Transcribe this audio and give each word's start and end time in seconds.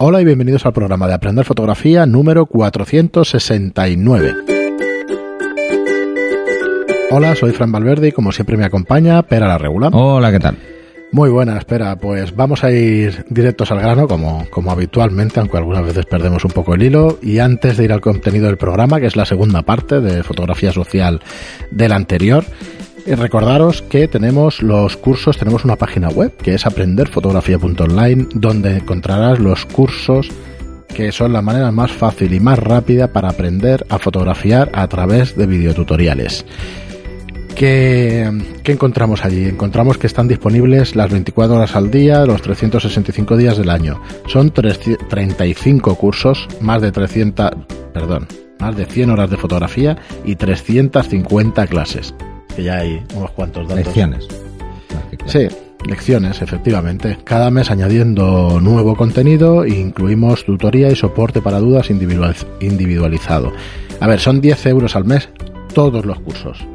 Hola 0.00 0.20
y 0.20 0.24
bienvenidos 0.24 0.64
al 0.64 0.72
programa 0.72 1.08
de 1.08 1.14
Aprender 1.14 1.44
Fotografía 1.44 2.06
número 2.06 2.46
469. 2.46 4.32
Hola, 7.10 7.34
soy 7.34 7.50
Fran 7.50 7.72
Valverde 7.72 8.06
y 8.06 8.12
como 8.12 8.30
siempre 8.30 8.56
me 8.56 8.64
acompaña 8.64 9.20
Pera 9.24 9.48
la 9.48 9.58
Regula. 9.58 9.88
Hola, 9.92 10.30
¿qué 10.30 10.38
tal? 10.38 10.56
Muy 11.10 11.30
buena, 11.30 11.58
espera, 11.58 11.96
pues 11.96 12.36
vamos 12.36 12.62
a 12.62 12.70
ir 12.70 13.24
directos 13.28 13.72
al 13.72 13.80
grano 13.80 14.06
como, 14.06 14.46
como 14.50 14.70
habitualmente, 14.70 15.40
aunque 15.40 15.56
algunas 15.56 15.84
veces 15.84 16.06
perdemos 16.06 16.44
un 16.44 16.52
poco 16.52 16.74
el 16.74 16.82
hilo. 16.84 17.18
Y 17.20 17.40
antes 17.40 17.76
de 17.76 17.82
ir 17.82 17.92
al 17.92 18.00
contenido 18.00 18.46
del 18.46 18.56
programa, 18.56 19.00
que 19.00 19.06
es 19.06 19.16
la 19.16 19.24
segunda 19.24 19.62
parte 19.62 20.00
de 20.00 20.22
fotografía 20.22 20.70
social 20.70 21.20
del 21.72 21.90
anterior, 21.90 22.44
recordaros 23.16 23.82
que 23.82 24.06
tenemos 24.08 24.62
los 24.62 24.96
cursos, 24.96 25.38
tenemos 25.38 25.64
una 25.64 25.76
página 25.76 26.08
web 26.08 26.36
que 26.36 26.54
es 26.54 26.66
aprenderfotografía.online 26.66 28.26
donde 28.34 28.76
encontrarás 28.76 29.38
los 29.38 29.64
cursos 29.66 30.28
que 30.94 31.12
son 31.12 31.32
la 31.32 31.42
manera 31.42 31.70
más 31.70 31.92
fácil 31.92 32.34
y 32.34 32.40
más 32.40 32.58
rápida 32.58 33.12
para 33.12 33.30
aprender 33.30 33.86
a 33.88 33.98
fotografiar 33.98 34.70
a 34.74 34.88
través 34.88 35.36
de 35.36 35.46
videotutoriales. 35.46 36.44
¿Qué, 37.54 38.30
¿Qué, 38.62 38.72
encontramos 38.72 39.24
allí? 39.24 39.46
Encontramos 39.46 39.98
que 39.98 40.06
están 40.06 40.28
disponibles 40.28 40.94
las 40.94 41.10
24 41.10 41.56
horas 41.56 41.76
al 41.76 41.90
día, 41.90 42.24
los 42.24 42.42
365 42.42 43.36
días 43.36 43.56
del 43.56 43.70
año. 43.70 44.00
Son 44.26 44.50
35 44.50 45.94
cursos, 45.96 46.46
más 46.60 46.82
de 46.82 46.92
300, 46.92 47.50
perdón, 47.92 48.28
más 48.60 48.76
de 48.76 48.84
100 48.84 49.10
horas 49.10 49.30
de 49.30 49.36
fotografía 49.36 49.96
y 50.24 50.36
350 50.36 51.66
clases 51.66 52.14
que 52.58 52.64
ya 52.64 52.78
hay 52.78 53.00
unos 53.14 53.30
cuantos 53.30 53.68
datos. 53.68 53.86
Lecciones. 53.86 54.26
Sí, 55.26 55.46
lecciones, 55.86 56.42
efectivamente. 56.42 57.16
Cada 57.22 57.52
mes 57.52 57.70
añadiendo 57.70 58.58
nuevo 58.60 58.96
contenido, 58.96 59.64
incluimos 59.64 60.44
tutoría 60.44 60.90
y 60.90 60.96
soporte 60.96 61.40
para 61.40 61.60
dudas 61.60 61.88
individualizado. 61.88 63.52
A 64.00 64.08
ver, 64.08 64.18
son 64.18 64.40
10 64.40 64.66
euros 64.66 64.96
al 64.96 65.04
mes 65.04 65.28
todos 65.72 66.04
los 66.04 66.18
cursos, 66.18 66.66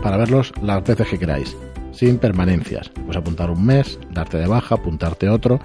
para 0.00 0.18
verlos 0.18 0.52
las 0.62 0.84
veces 0.84 1.08
que 1.08 1.18
queráis, 1.18 1.56
sin 1.90 2.18
permanencias. 2.18 2.92
Pues 3.04 3.16
apuntar 3.16 3.50
un 3.50 3.66
mes, 3.66 3.98
darte 4.12 4.38
de 4.38 4.46
baja, 4.46 4.76
apuntarte 4.76 5.28
otro, 5.28 5.58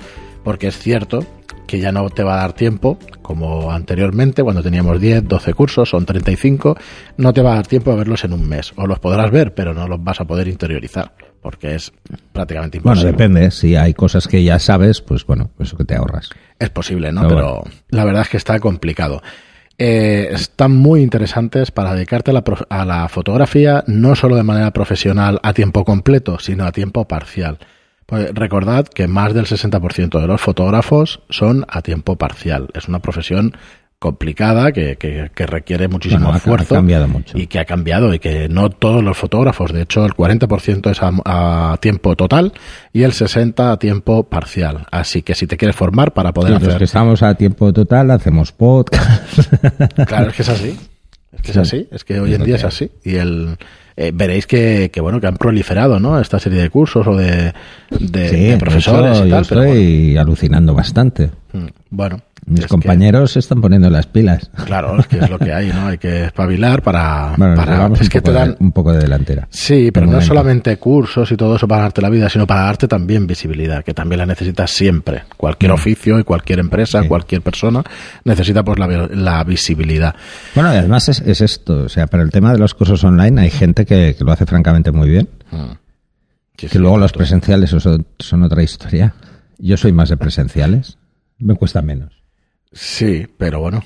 porque 0.43 0.69
es 0.69 0.79
cierto 0.79 1.23
que 1.69 1.79
ya 1.79 1.91
no 1.91 2.09
te 2.09 2.23
va 2.23 2.33
a 2.33 2.37
dar 2.37 2.53
tiempo, 2.53 2.97
como 3.21 3.71
anteriormente, 3.71 4.41
cuando 4.41 4.63
teníamos 4.63 4.99
10, 4.99 5.27
12 5.27 5.53
cursos, 5.53 5.87
son 5.87 6.03
35, 6.03 6.75
no 7.17 7.31
te 7.31 7.43
va 7.43 7.51
a 7.51 7.55
dar 7.57 7.67
tiempo 7.67 7.91
a 7.91 7.95
verlos 7.95 8.23
en 8.23 8.33
un 8.33 8.49
mes. 8.49 8.73
O 8.75 8.87
los 8.87 8.97
podrás 8.97 9.29
ver, 9.29 9.53
pero 9.53 9.75
no 9.75 9.87
los 9.87 10.03
vas 10.03 10.19
a 10.19 10.25
poder 10.25 10.47
interiorizar, 10.47 11.13
porque 11.43 11.75
es 11.75 11.93
prácticamente 12.33 12.77
imposible. 12.77 13.11
Bueno, 13.11 13.17
depende, 13.17 13.51
si 13.51 13.75
hay 13.75 13.93
cosas 13.93 14.27
que 14.27 14.43
ya 14.43 14.57
sabes, 14.57 15.01
pues 15.01 15.23
bueno, 15.27 15.51
eso 15.59 15.77
que 15.77 15.85
te 15.85 15.95
ahorras. 15.95 16.31
Es 16.57 16.71
posible, 16.71 17.11
¿no? 17.11 17.21
Pero, 17.27 17.35
pero 17.35 17.63
la 17.89 18.03
verdad 18.03 18.23
es 18.23 18.29
que 18.29 18.37
está 18.37 18.59
complicado. 18.59 19.21
Eh, 19.77 20.29
están 20.31 20.75
muy 20.75 21.03
interesantes 21.03 21.69
para 21.69 21.93
dedicarte 21.93 22.31
a 22.31 22.33
la, 22.33 22.43
a 22.69 22.83
la 22.83 23.07
fotografía, 23.09 23.83
no 23.85 24.15
solo 24.15 24.37
de 24.37 24.43
manera 24.43 24.71
profesional 24.71 25.39
a 25.43 25.53
tiempo 25.53 25.85
completo, 25.85 26.39
sino 26.39 26.65
a 26.65 26.71
tiempo 26.71 27.07
parcial. 27.07 27.59
Pues 28.09 28.33
recordad 28.33 28.87
que 28.87 29.07
más 29.07 29.35
del 29.35 29.45
60% 29.45 30.19
de 30.19 30.27
los 30.27 30.41
fotógrafos 30.41 31.21
son 31.29 31.65
a 31.69 31.83
tiempo 31.83 32.15
parcial. 32.15 32.69
Es 32.73 32.87
una 32.87 32.99
profesión 32.99 33.55
complicada 33.99 34.71
que, 34.71 34.95
que, 34.95 35.29
que 35.35 35.45
requiere 35.45 35.87
muchísimo 35.87 36.23
bueno, 36.23 36.37
esfuerzo 36.37 36.73
ha 36.73 36.77
cambiado 36.77 37.07
mucho. 37.07 37.37
y 37.37 37.47
que 37.47 37.59
ha 37.59 37.65
cambiado 37.65 38.13
y 38.13 38.19
que 38.19 38.47
no 38.47 38.69
todos 38.69 39.03
los 39.03 39.17
fotógrafos, 39.17 39.73
de 39.73 39.81
hecho 39.81 40.05
el 40.05 40.13
40% 40.13 40.89
es 40.89 41.03
a, 41.03 41.73
a, 41.73 41.77
tiempo 41.77 42.15
total 42.15 42.53
y 42.93 43.03
el 43.03 43.11
60% 43.11 43.73
a 43.73 43.77
tiempo 43.77 44.23
parcial. 44.23 44.87
Así 44.89 45.21
que 45.21 45.35
si 45.35 45.45
te 45.45 45.57
quieres 45.57 45.75
formar 45.75 46.13
para 46.13 46.33
poder 46.33 46.53
sí, 46.53 46.55
hacer... 46.55 46.67
Los 46.69 46.77
que 46.77 46.83
estamos 46.85 47.21
a 47.21 47.35
tiempo 47.35 47.71
total 47.73 48.09
hacemos 48.09 48.53
podcast. 48.53 49.37
Claro, 50.07 50.29
es 50.29 50.35
que 50.35 50.41
es 50.41 50.49
así. 50.49 50.79
Es 51.31 51.41
que 51.41 51.51
es 51.51 51.57
así, 51.57 51.87
es 51.91 52.03
que 52.03 52.19
hoy 52.19 52.33
en 52.33 52.43
día 52.43 52.55
es 52.55 52.63
así. 52.63 52.89
Y 53.03 53.15
el, 53.15 53.57
eh, 54.01 54.11
veréis 54.13 54.47
que, 54.47 54.89
que, 54.93 55.01
bueno 55.01 55.19
que 55.19 55.27
han 55.27 55.35
proliferado 55.35 55.99
no 55.99 56.21
esta 56.21 56.39
serie 56.39 56.61
de 56.61 56.69
cursos 56.69 57.05
o 57.05 57.17
de, 57.17 57.53
de, 57.99 58.29
sí, 58.29 58.43
de 58.45 58.57
profesores 58.57 59.17
eso 59.17 59.27
y 59.27 59.29
tal, 59.29 59.43
yo 59.43 59.55
estoy 59.59 60.05
bueno. 60.05 60.21
alucinando 60.21 60.73
bastante 60.73 61.29
bueno 61.89 62.21
mis 62.49 62.67
compañeros 62.67 63.29
que, 63.29 63.33
se 63.33 63.39
están 63.39 63.61
poniendo 63.61 63.89
las 63.89 64.07
pilas 64.07 64.49
claro 64.65 64.99
es 64.99 65.07
que 65.07 65.17
es 65.19 65.29
lo 65.29 65.37
que 65.39 65.53
hay 65.53 65.67
no 65.69 65.87
hay 65.87 65.97
que 65.97 66.25
espabilar 66.25 66.81
para, 66.81 67.33
bueno, 67.37 67.55
para 67.55 67.85
es 67.93 68.01
un 68.01 68.07
que 68.07 68.21
te 68.21 68.31
dan 68.31 68.51
de, 68.51 68.57
un 68.59 68.71
poco 68.71 68.91
de 68.91 68.99
delantera 68.99 69.47
sí 69.49 69.91
pero 69.91 70.07
no 70.07 70.21
solamente 70.21 70.77
cursos 70.77 71.31
y 71.31 71.37
todo 71.37 71.55
eso 71.55 71.67
para 71.67 71.83
darte 71.83 72.01
la 72.01 72.09
vida 72.09 72.29
sino 72.29 72.47
para 72.47 72.63
darte 72.63 72.87
también 72.87 73.27
visibilidad 73.27 73.83
que 73.83 73.93
también 73.93 74.19
la 74.19 74.25
necesitas 74.25 74.71
siempre 74.71 75.23
cualquier 75.37 75.71
mm. 75.71 75.75
oficio 75.75 76.19
y 76.19 76.23
cualquier 76.23 76.59
empresa 76.59 77.01
sí. 77.01 77.07
cualquier 77.07 77.41
persona 77.41 77.83
necesita 78.23 78.63
pues 78.63 78.79
la, 78.79 78.87
la 78.87 79.43
visibilidad 79.43 80.15
bueno 80.55 80.73
y 80.73 80.77
además 80.77 81.09
es, 81.09 81.21
es, 81.21 81.41
esto 81.41 81.83
o 81.83 81.89
sea 81.89 82.07
para 82.07 82.23
el 82.23 82.31
tema 82.31 82.51
de 82.51 82.59
los 82.59 82.73
cursos 82.73 83.03
online 83.03 83.41
hay 83.41 83.49
gente 83.49 83.85
que, 83.85 84.15
que 84.17 84.23
lo 84.23 84.31
hace 84.31 84.45
francamente 84.45 84.91
muy 84.91 85.09
bien 85.09 85.29
mm. 85.51 85.71
sí, 86.57 86.67
que 86.67 86.69
sí, 86.69 86.79
luego 86.79 86.97
los 86.97 87.11
presenciales 87.11 87.69
son, 87.69 88.05
son 88.17 88.43
otra 88.43 88.63
historia 88.63 89.13
yo 89.59 89.77
soy 89.77 89.91
más 89.91 90.09
de 90.09 90.17
presenciales 90.17 90.97
me 91.39 91.55
cuesta 91.55 91.81
menos. 91.81 92.18
Sí, 92.71 93.27
pero 93.37 93.59
bueno, 93.59 93.83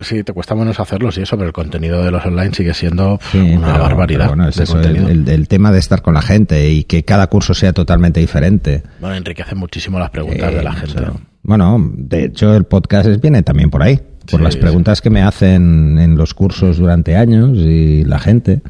sí, 0.00 0.22
te 0.22 0.32
cuesta 0.32 0.54
menos 0.54 0.80
hacerlo, 0.80 1.12
sí, 1.12 1.22
eso, 1.22 1.36
pero 1.36 1.48
el 1.48 1.52
contenido 1.52 2.02
de 2.02 2.10
los 2.10 2.24
online 2.24 2.54
sigue 2.54 2.74
siendo 2.74 3.18
sí, 3.30 3.38
una 3.38 3.72
pero, 3.72 3.82
barbaridad. 3.82 4.30
Pero 4.30 4.36
bueno, 4.36 5.08
el, 5.08 5.10
el, 5.10 5.28
el, 5.28 5.48
tema 5.48 5.70
de 5.72 5.78
estar 5.78 6.02
con 6.02 6.14
la 6.14 6.22
gente 6.22 6.70
y 6.70 6.84
que 6.84 7.04
cada 7.04 7.26
curso 7.26 7.54
sea 7.54 7.72
totalmente 7.72 8.20
diferente. 8.20 8.82
Bueno, 9.00 9.16
enriquece 9.16 9.54
muchísimo 9.54 9.98
las 9.98 10.10
preguntas 10.10 10.52
eh, 10.52 10.56
de 10.56 10.62
la 10.62 10.72
gente. 10.72 11.02
Bueno, 11.42 11.90
de 11.94 12.24
hecho, 12.24 12.54
el 12.54 12.64
podcast 12.64 13.08
viene 13.20 13.42
también 13.42 13.70
por 13.70 13.82
ahí, 13.82 14.00
por 14.30 14.40
sí, 14.40 14.44
las 14.44 14.56
preguntas 14.56 14.98
sí. 14.98 15.02
que 15.02 15.10
me 15.10 15.22
hacen 15.22 15.98
en 15.98 16.16
los 16.16 16.34
cursos 16.34 16.78
durante 16.78 17.16
años 17.16 17.58
y 17.58 18.04
la 18.04 18.18
gente. 18.18 18.62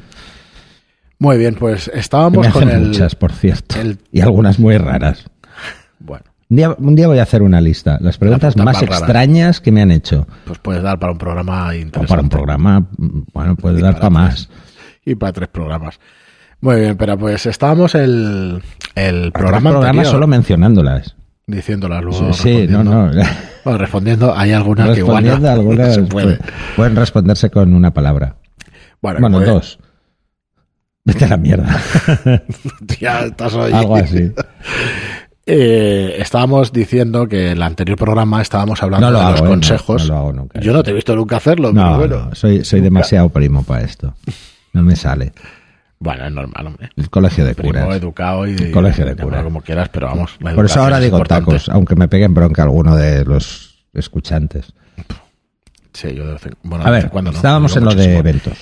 Muy 1.18 1.38
bien, 1.38 1.54
pues 1.54 1.88
estábamos 1.94 2.46
me 2.46 2.52
con 2.52 2.68
el. 2.68 2.88
Muchas, 2.88 3.14
por 3.14 3.32
cierto. 3.32 3.78
El... 3.78 3.98
Y 4.10 4.22
algunas 4.22 4.58
muy 4.58 4.76
raras. 4.76 5.24
Un 6.52 6.56
día, 6.56 6.76
un 6.76 6.94
día, 6.94 7.08
voy 7.08 7.18
a 7.18 7.22
hacer 7.22 7.40
una 7.40 7.62
lista. 7.62 7.96
Las 8.02 8.18
preguntas 8.18 8.58
más, 8.58 8.66
más 8.66 8.82
extrañas 8.82 9.58
que 9.58 9.72
me 9.72 9.80
han 9.80 9.90
hecho. 9.90 10.26
Pues 10.44 10.58
puedes 10.58 10.82
dar 10.82 10.98
para 10.98 11.12
un 11.12 11.16
programa 11.16 11.74
interesante. 11.74 12.04
O 12.04 12.06
para 12.06 12.20
un 12.20 12.28
programa, 12.28 12.86
bueno, 13.32 13.56
puedes 13.56 13.80
dar 13.80 13.94
para, 13.94 14.10
para 14.10 14.10
más. 14.10 14.50
Y 15.02 15.14
para 15.14 15.32
tres 15.32 15.48
programas. 15.48 15.98
Muy 16.60 16.80
bien, 16.80 16.98
pero 16.98 17.16
pues 17.16 17.46
estábamos 17.46 17.94
el, 17.94 18.62
el 18.94 19.32
programa 19.32 19.70
programa 19.70 20.04
solo 20.04 20.26
mencionándolas. 20.26 21.16
Diciéndolas 21.46 22.04
luego. 22.04 22.34
Sí, 22.34 22.66
no, 22.68 22.84
no. 22.84 23.10
Bueno, 23.64 23.78
respondiendo, 23.78 24.36
hay 24.36 24.52
algunas 24.52 24.88
respondiendo 24.88 25.30
que 25.30 25.38
igual 25.38 25.58
algunas 25.58 25.88
no 25.88 25.94
se 25.94 26.02
puede. 26.02 26.38
Pueden 26.76 26.96
responderse 26.96 27.48
con 27.48 27.72
una 27.72 27.94
palabra. 27.94 28.36
Bueno, 29.00 29.20
bueno 29.20 29.38
pues, 29.38 29.48
dos. 29.48 29.78
Vete 31.04 31.24
a 31.24 31.28
la 31.28 31.36
mierda. 31.38 31.80
ya 33.00 33.20
estás 33.20 33.54
hoy. 33.54 33.72
Algo 33.72 33.96
así. 33.96 34.32
Eh, 35.44 36.16
estábamos 36.18 36.72
diciendo 36.72 37.26
que 37.26 37.46
en 37.46 37.52
el 37.52 37.62
anterior 37.62 37.98
programa 37.98 38.40
estábamos 38.40 38.80
hablando 38.82 39.10
no 39.10 39.18
de 39.18 39.24
hago, 39.24 39.32
los 39.32 39.40
eh, 39.40 39.44
consejos. 39.44 40.02
No, 40.02 40.08
no 40.08 40.14
lo 40.14 40.20
hago 40.20 40.32
nunca. 40.32 40.60
Yo 40.60 40.72
no 40.72 40.82
te 40.82 40.90
he 40.90 40.94
visto 40.94 41.16
nunca 41.16 41.36
hacerlo, 41.36 41.72
no, 41.72 41.82
pero 41.82 41.96
bueno. 41.96 42.28
No, 42.28 42.34
soy, 42.34 42.64
soy 42.64 42.80
demasiado 42.80 43.28
primo 43.28 43.62
para 43.64 43.82
esto. 43.82 44.14
No 44.72 44.82
me 44.82 44.94
sale. 44.94 45.32
Bueno, 45.98 46.26
es 46.26 46.32
normal, 46.32 46.66
hombre. 46.66 46.90
El 46.96 47.10
colegio 47.10 47.44
de 47.44 47.54
Primo, 47.54 47.72
curas. 47.72 47.96
educado 47.96 48.46
y. 48.46 48.54
El 48.54 48.72
colegio 48.72 49.04
de 49.04 49.14
curas. 49.16 49.44
Como 49.44 49.60
quieras, 49.60 49.88
pero 49.88 50.08
vamos. 50.08 50.36
Por 50.40 50.64
eso 50.64 50.80
ahora 50.80 50.98
digo 50.98 51.16
importante. 51.16 51.44
tacos, 51.44 51.68
aunque 51.68 51.94
me 51.94 52.08
peguen 52.08 52.34
bronca 52.34 52.62
alguno 52.64 52.96
de 52.96 53.24
los 53.24 53.84
escuchantes. 53.94 54.72
Sí, 55.92 56.14
yo 56.14 56.26
de 56.26 56.32
vez 56.32 56.46
en, 56.46 56.54
bueno, 56.62 56.84
A 56.86 56.90
ver, 56.90 57.10
cuando 57.10 57.30
no, 57.30 57.36
estábamos 57.36 57.76
en 57.76 57.84
lo 57.84 57.94
de 57.94 58.16
eventos. 58.16 58.58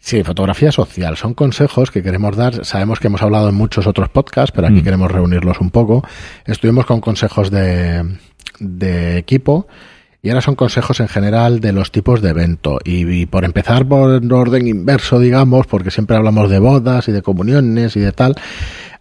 Sí, 0.00 0.24
fotografía 0.24 0.72
social. 0.72 1.16
Son 1.18 1.34
consejos 1.34 1.90
que 1.90 2.02
queremos 2.02 2.34
dar. 2.34 2.64
Sabemos 2.64 2.98
que 2.98 3.08
hemos 3.08 3.22
hablado 3.22 3.50
en 3.50 3.54
muchos 3.54 3.86
otros 3.86 4.08
podcasts, 4.08 4.50
pero 4.50 4.66
aquí 4.66 4.80
mm. 4.80 4.82
queremos 4.82 5.12
reunirlos 5.12 5.60
un 5.60 5.70
poco. 5.70 6.02
Estuvimos 6.46 6.86
con 6.86 7.02
consejos 7.02 7.50
de, 7.50 8.16
de 8.58 9.18
equipo 9.18 9.68
y 10.22 10.30
ahora 10.30 10.40
son 10.40 10.54
consejos 10.54 11.00
en 11.00 11.08
general 11.08 11.60
de 11.60 11.72
los 11.72 11.92
tipos 11.92 12.22
de 12.22 12.30
evento. 12.30 12.78
Y, 12.82 13.06
y, 13.10 13.26
por 13.26 13.44
empezar 13.44 13.86
por 13.86 14.22
orden 14.32 14.66
inverso, 14.66 15.18
digamos, 15.18 15.66
porque 15.66 15.90
siempre 15.90 16.16
hablamos 16.16 16.48
de 16.48 16.58
bodas 16.58 17.06
y 17.08 17.12
de 17.12 17.20
comuniones 17.20 17.94
y 17.96 18.00
de 18.00 18.12
tal, 18.12 18.36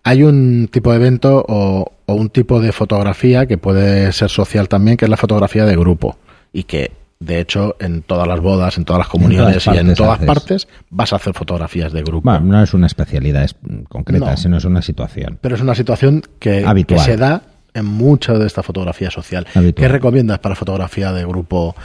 hay 0.03 0.23
un 0.23 0.67
tipo 0.69 0.91
de 0.91 0.97
evento 0.97 1.45
o, 1.47 1.93
o 2.05 2.13
un 2.13 2.29
tipo 2.29 2.59
de 2.59 2.73
fotografía 2.73 3.45
que 3.45 3.57
puede 3.57 4.11
ser 4.11 4.29
social 4.29 4.67
también, 4.67 4.97
que 4.97 5.05
es 5.05 5.09
la 5.09 5.17
fotografía 5.17 5.65
de 5.65 5.77
grupo. 5.77 6.17
Y 6.51 6.63
que 6.63 6.91
de 7.19 7.41
hecho, 7.41 7.75
en 7.79 8.01
todas 8.01 8.27
las 8.27 8.39
bodas, 8.39 8.77
en 8.77 8.85
todas 8.85 8.99
las 8.99 9.09
comuniones 9.09 9.67
en 9.67 9.73
y 9.73 9.77
en 9.77 9.93
todas 9.93 10.15
haces. 10.15 10.27
partes 10.27 10.67
vas 10.89 11.11
a 11.11 11.17
hacer 11.17 11.33
fotografías 11.33 11.91
de 11.91 12.01
grupo. 12.01 12.29
Bueno, 12.29 12.45
no 12.45 12.63
es 12.63 12.73
una 12.73 12.87
especialidad 12.87 13.49
concreta, 13.89 14.31
No. 14.31 14.37
sino 14.37 14.57
es 14.57 14.63
una 14.63 14.81
situación. 14.81 15.37
Pero 15.41 15.55
es 15.55 15.61
una 15.61 15.75
situación 15.75 16.23
que, 16.39 16.65
se 16.97 17.17
da 17.17 17.41
en 17.73 17.85
mucha 17.85 18.33
de 18.33 18.47
esta 18.47 18.63
fotografía 18.63 19.11
social. 19.11 19.45
Habitual. 19.53 19.73
¿Qué 19.73 19.87
recomiendas 19.91 20.39
para 20.39 20.55
fotografía 20.55 21.11
de 21.11 21.25
grupo 21.25 21.75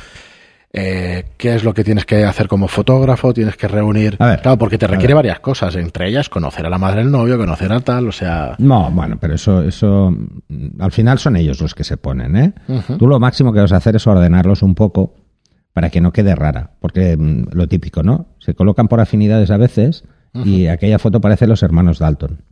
eh, 0.77 1.27
qué 1.37 1.55
es 1.55 1.63
lo 1.63 1.73
que 1.73 1.85
tienes 1.85 2.05
que 2.05 2.25
hacer 2.25 2.49
como 2.49 2.67
fotógrafo, 2.67 3.33
tienes 3.33 3.57
que 3.57 3.69
reunir. 3.69 4.17
A 4.19 4.27
ver, 4.27 4.43
claro, 4.43 4.59
porque 4.59 4.77
te 4.77 4.89
requiere 4.89 5.15
varias 5.15 5.39
cosas, 5.39 5.77
entre 5.77 6.09
ellas 6.09 6.29
conocer 6.29 6.67
a 6.67 6.69
la 6.69 6.79
madre 6.79 7.03
del 7.03 7.13
novio, 7.13 7.39
conocer 7.39 7.73
a 7.73 7.79
tal, 7.79 8.09
o 8.09 8.13
sea. 8.13 8.57
No, 8.59 8.91
bueno, 8.91 9.17
pero 9.21 9.37
eso, 9.37 9.63
eso 9.63 10.11
mm, 10.11 10.81
al 10.81 10.91
final 10.91 11.21
son 11.21 11.37
ellos 11.37 11.61
los 11.61 11.77
que 11.77 11.85
se 11.85 11.97
ponen, 11.97 12.37
¿eh? 12.37 12.53
Tú 12.99 13.07
lo 13.07 13.21
máximo 13.21 13.53
que 13.53 13.61
vas 13.61 13.71
a 13.71 13.77
hacer 13.77 13.95
es 13.95 14.07
ordenarlos 14.09 14.63
un 14.63 14.75
poco 14.75 15.15
para 15.75 15.91
que 15.91 16.01
no 16.01 16.13
quede 16.13 16.35
rara, 16.35 16.71
porque 16.81 17.17
mm, 17.19 17.49
lo 17.53 17.69
típico, 17.69 18.03
¿no? 18.03 18.29
Se 18.39 18.55
colocan 18.55 18.89
por 18.89 19.01
afinidades 19.01 19.51
a 19.51 19.59
veces 19.59 20.05
y 20.45 20.67
aquella 20.69 20.99
foto 20.99 21.21
parece 21.21 21.47
los 21.47 21.63
hermanos 21.63 21.99
Dalton. 22.01 22.43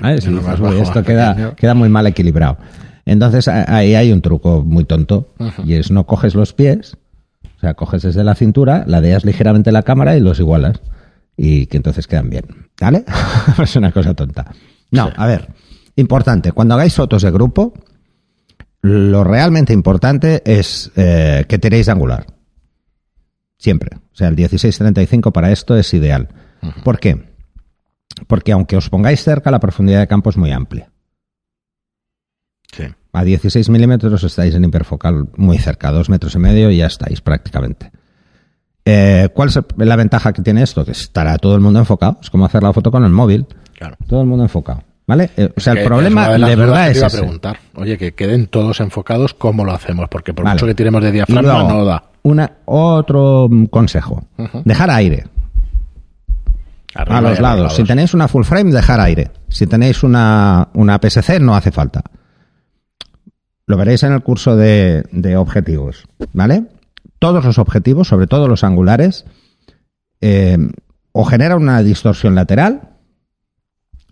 ¿Sabes? 0.00 0.26
Uno 0.26 0.40
Y 0.40 0.44
más 0.44 0.44
dices, 0.52 0.60
bajo, 0.60 0.72
"Uy, 0.74 0.78
más 0.78 0.88
esto 0.88 1.02
queda, 1.04 1.34
pequeño". 1.34 1.56
queda 1.56 1.74
muy 1.74 1.88
mal 1.88 2.06
equilibrado. 2.06 2.58
Entonces 3.04 3.48
ahí 3.48 3.94
hay 3.96 4.12
un 4.12 4.22
truco 4.22 4.62
muy 4.64 4.84
tonto 4.84 5.34
y 5.64 5.74
es 5.74 5.90
no 5.90 6.06
coges 6.06 6.34
los 6.36 6.52
pies, 6.52 6.96
o 7.56 7.60
sea, 7.60 7.74
coges 7.74 8.02
desde 8.02 8.22
la 8.24 8.34
cintura, 8.36 8.84
ladeas 8.86 9.24
ligeramente 9.24 9.72
la 9.72 9.82
cámara 9.82 10.16
y 10.16 10.20
los 10.20 10.38
igualas 10.38 10.80
y 11.36 11.66
que 11.66 11.76
entonces 11.78 12.06
quedan 12.06 12.30
bien. 12.30 12.44
¿Vale? 12.80 13.04
es 13.62 13.74
una 13.76 13.90
cosa 13.92 14.14
tonta. 14.14 14.52
No, 14.90 15.08
Sí. 15.08 15.12
a 15.16 15.26
ver, 15.26 15.48
importante, 15.96 16.52
cuando 16.52 16.74
hagáis 16.74 16.94
fotos 16.94 17.22
de 17.22 17.30
grupo, 17.30 17.74
lo 18.82 19.24
realmente 19.24 19.72
importante 19.72 20.42
es 20.46 20.90
eh, 20.96 21.44
que 21.48 21.58
tiréis 21.58 21.86
de 21.86 21.92
angular. 21.92 22.26
Siempre. 23.60 23.90
O 23.96 24.16
sea, 24.16 24.28
el 24.28 24.36
16-35 24.36 25.32
para 25.32 25.52
esto 25.52 25.76
es 25.76 25.92
ideal. 25.92 26.28
¿Por 26.82 26.98
qué? 26.98 27.28
Porque 28.26 28.52
aunque 28.52 28.78
os 28.78 28.88
pongáis 28.88 29.22
cerca, 29.22 29.50
la 29.50 29.60
profundidad 29.60 30.00
de 30.00 30.06
campo 30.06 30.30
es 30.30 30.38
muy 30.38 30.50
amplia. 30.50 30.90
Sí. 32.72 32.84
A 33.12 33.22
16 33.22 33.68
milímetros 33.68 34.24
estáis 34.24 34.54
en 34.54 34.64
hiperfocal 34.64 35.28
muy 35.36 35.58
cerca, 35.58 35.90
dos 35.90 36.08
metros 36.08 36.34
y 36.36 36.38
medio 36.38 36.70
y 36.70 36.78
ya 36.78 36.86
estáis 36.86 37.20
prácticamente. 37.20 37.92
Eh, 38.86 39.28
¿Cuál 39.34 39.50
es 39.50 39.58
la 39.76 39.96
ventaja 39.96 40.32
que 40.32 40.40
tiene 40.40 40.62
esto? 40.62 40.82
Que 40.82 40.92
estará 40.92 41.36
todo 41.36 41.54
el 41.54 41.60
mundo 41.60 41.80
enfocado. 41.80 42.18
Es 42.22 42.30
como 42.30 42.46
hacer 42.46 42.62
la 42.62 42.72
foto 42.72 42.90
con 42.90 43.04
el 43.04 43.10
móvil. 43.10 43.46
Claro. 43.76 43.96
Todo 44.08 44.22
el 44.22 44.26
mundo 44.26 44.44
enfocado. 44.44 44.84
¿Vale? 45.10 45.28
Eh, 45.36 45.48
o 45.56 45.60
sea, 45.60 45.72
Que 45.72 45.80
el 45.80 45.86
problema 45.86 46.32
es 46.32 46.40
de 46.40 46.54
verdad 46.54 46.82
que 46.82 46.84
te 46.84 46.90
es 46.92 46.96
iba 46.98 47.06
a 47.08 47.10
preguntar. 47.10 47.58
Oye, 47.74 47.98
que 47.98 48.12
queden 48.12 48.46
todos 48.46 48.78
enfocados, 48.78 49.34
¿cómo 49.34 49.64
lo 49.64 49.72
hacemos? 49.72 50.08
Porque 50.08 50.32
por 50.32 50.44
Vale. 50.44 50.54
mucho 50.54 50.66
que 50.66 50.74
tiremos 50.76 51.02
de 51.02 51.10
diafragma, 51.10 51.42
luego, 51.42 51.68
no 51.68 51.84
da. 51.84 52.04
Una, 52.22 52.52
otro 52.64 53.48
mm, 53.50 53.64
consejo. 53.64 54.22
Dejar 54.64 54.88
aire 54.90 55.24
Arriba 56.94 57.18
a 57.18 57.20
los 57.22 57.40
lados. 57.40 57.74
Si 57.74 57.82
tenéis 57.82 58.14
una 58.14 58.28
full 58.28 58.44
frame, 58.44 58.70
dejar 58.70 59.00
aire. 59.00 59.32
Si 59.48 59.66
tenéis 59.66 60.04
una, 60.04 60.68
una 60.74 61.00
PSC, 61.02 61.40
no 61.40 61.56
hace 61.56 61.72
falta. 61.72 62.04
Lo 63.66 63.76
veréis 63.76 64.04
en 64.04 64.12
el 64.12 64.22
curso 64.22 64.54
de, 64.54 65.02
de 65.10 65.36
objetivos. 65.36 66.04
¿Vale? 66.32 66.66
Todos 67.18 67.44
los 67.44 67.58
objetivos, 67.58 68.06
sobre 68.06 68.28
todo 68.28 68.46
los 68.46 68.62
angulares, 68.62 69.24
eh, 70.20 70.56
o 71.10 71.24
generan 71.24 71.62
una 71.62 71.82
distorsión 71.82 72.36
lateral, 72.36 72.89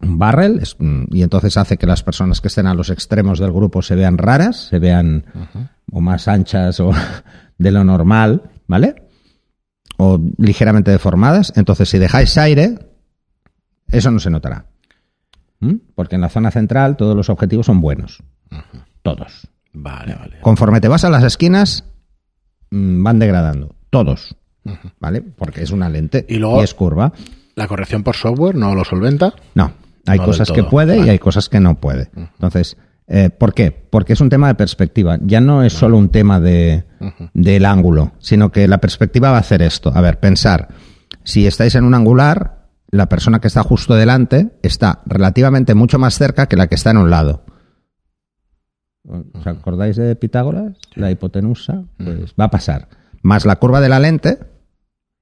barrel, 0.01 0.59
es- 0.61 0.77
mm, 0.79 1.05
y 1.11 1.23
entonces 1.23 1.57
hace 1.57 1.77
que 1.77 1.87
las 1.87 2.03
personas 2.03 2.41
que 2.41 2.49
estén 2.49 2.67
a 2.67 2.75
los 2.75 2.91
extremos 2.91 3.39
del 3.39 3.53
grupo 3.53 3.83
se 3.83 3.95
vean 3.95 4.19
raras, 4.19 4.69
se 4.69 4.79
vean 4.79 5.25
o 5.93 6.01
más 6.01 6.29
anchas 6.29 6.79
o 6.81 6.91
de 7.59 7.71
lo 7.73 7.85
normal, 7.85 8.43
¿vale? 8.67 9.03
O 9.97 10.21
ligeramente 10.39 10.91
deformadas. 10.91 11.53
Entonces, 11.57 11.89
si 11.89 11.99
dejáis 11.99 12.39
aire, 12.39 12.79
eso 13.89 14.11
no 14.11 14.21
se 14.21 14.31
notará. 14.31 14.67
¿Mm? 15.61 15.75
Porque 15.97 16.15
en 16.15 16.21
la 16.21 16.29
zona 16.29 16.51
central 16.53 16.97
todos 16.97 17.17
los 17.17 17.29
objetivos 17.31 17.67
son 17.67 17.81
buenos. 17.81 18.23
Todos. 19.03 19.49
Vale, 19.73 20.15
vale. 20.15 20.37
Conforme 20.41 20.81
te 20.81 20.87
vas 20.89 21.05
a 21.05 21.11
las 21.11 21.25
esquinas, 21.25 21.85
mm, 22.71 23.03
van 23.03 23.19
degradando. 23.19 23.75
Todos. 23.91 24.37
¿Vale? 25.01 25.23
Porque 25.23 25.63
es 25.63 25.71
una 25.73 25.89
lente 25.89 26.27
Y 26.29 26.37
luego- 26.37 26.63
es 26.63 26.75
curva. 26.75 27.13
¿La 27.55 27.67
corrección 27.67 28.05
por 28.05 28.15
software 28.15 28.55
no 28.55 28.75
lo 28.77 28.85
solventa? 28.85 29.35
No, 29.57 29.73
hay 30.07 30.19
No 30.19 30.25
cosas 30.25 30.51
que 30.51 30.65
puede 30.65 30.99
y 30.99 31.09
hay 31.09 31.19
cosas 31.19 31.49
que 31.49 31.61
no 31.61 31.81
puede. 31.81 32.11
Entonces, 32.15 32.77
eh, 33.07 33.31
¿por 33.31 33.55
qué? 33.55 33.73
Porque 33.73 34.13
es 34.13 34.21
un 34.21 34.29
tema 34.29 34.49
de 34.49 34.55
perspectiva. 34.55 35.19
Ya 35.23 35.41
no 35.41 35.63
es 35.63 35.73
solo 35.73 35.97
un 35.97 36.11
tema 36.11 36.41
de, 36.41 36.85
del 37.35 37.65
ángulo, 37.65 38.13
sino 38.19 38.53
que 38.53 38.69
la 38.69 38.79
perspectiva 38.79 39.31
va 39.31 39.39
a 39.39 39.41
hacer 39.41 39.63
esto. 39.63 39.91
A 39.95 40.01
ver, 40.01 40.21
pensar, 40.21 40.69
si 41.25 41.47
estáis 41.47 41.75
en 41.75 41.85
un 41.85 41.95
angular, 41.95 42.69
la 42.91 43.09
persona 43.09 43.41
que 43.41 43.49
está 43.49 43.63
justo 43.63 43.95
delante 43.95 44.51
está 44.63 45.03
relativamente 45.07 45.75
mucho 45.75 45.99
más 45.99 46.19
cerca 46.19 46.47
que 46.47 46.57
la 46.57 46.67
que 46.67 46.75
está 46.75 46.91
en 46.91 46.99
un 46.99 47.11
lado. 47.11 47.45
¿Os 49.05 49.47
acordáis 49.47 49.97
de 49.97 50.15
Pitágoras? 50.17 50.77
La 50.95 51.11
hipotenusa, 51.11 51.85
pues 51.97 52.35
va 52.39 52.45
a 52.45 52.51
pasar. 52.51 52.89
Más 53.23 53.47
la 53.47 53.57
curva 53.57 53.81
de 53.81 53.89
la 53.89 53.99
lente, 53.99 54.39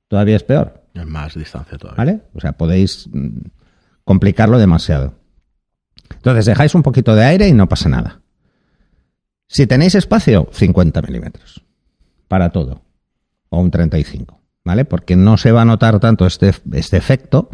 todavía 0.09 0.37
es 0.37 0.43
peor. 0.43 0.83
Es 0.93 1.07
más 1.07 1.35
distancia 1.35 1.79
todavía. 1.79 1.99
¿Vale? 1.99 2.21
O 2.35 2.41
sea, 2.41 2.53
podéis 2.53 3.09
mm, 3.13 3.39
complicarlo 4.07 4.59
demasiado. 4.59 5.15
Entonces, 6.15 6.47
dejáis 6.47 6.75
un 6.75 6.83
poquito 6.83 7.15
de 7.15 7.25
aire 7.25 7.49
y 7.49 7.53
no 7.53 7.69
pasa 7.69 7.89
nada. 7.91 8.23
Si 9.49 9.67
tenéis 9.67 9.95
espacio, 9.95 10.49
50 10.53 11.03
milímetros. 11.03 11.63
Para 12.29 12.51
todo. 12.51 12.83
O 13.51 13.61
un 13.61 13.71
35. 13.71 14.41
¿Vale? 14.65 14.85
Porque 14.85 15.15
no 15.17 15.37
se 15.37 15.53
va 15.53 15.63
a 15.63 15.65
notar 15.65 16.01
tanto 16.01 16.27
este, 16.27 16.53
este 16.73 16.97
efecto. 16.97 17.51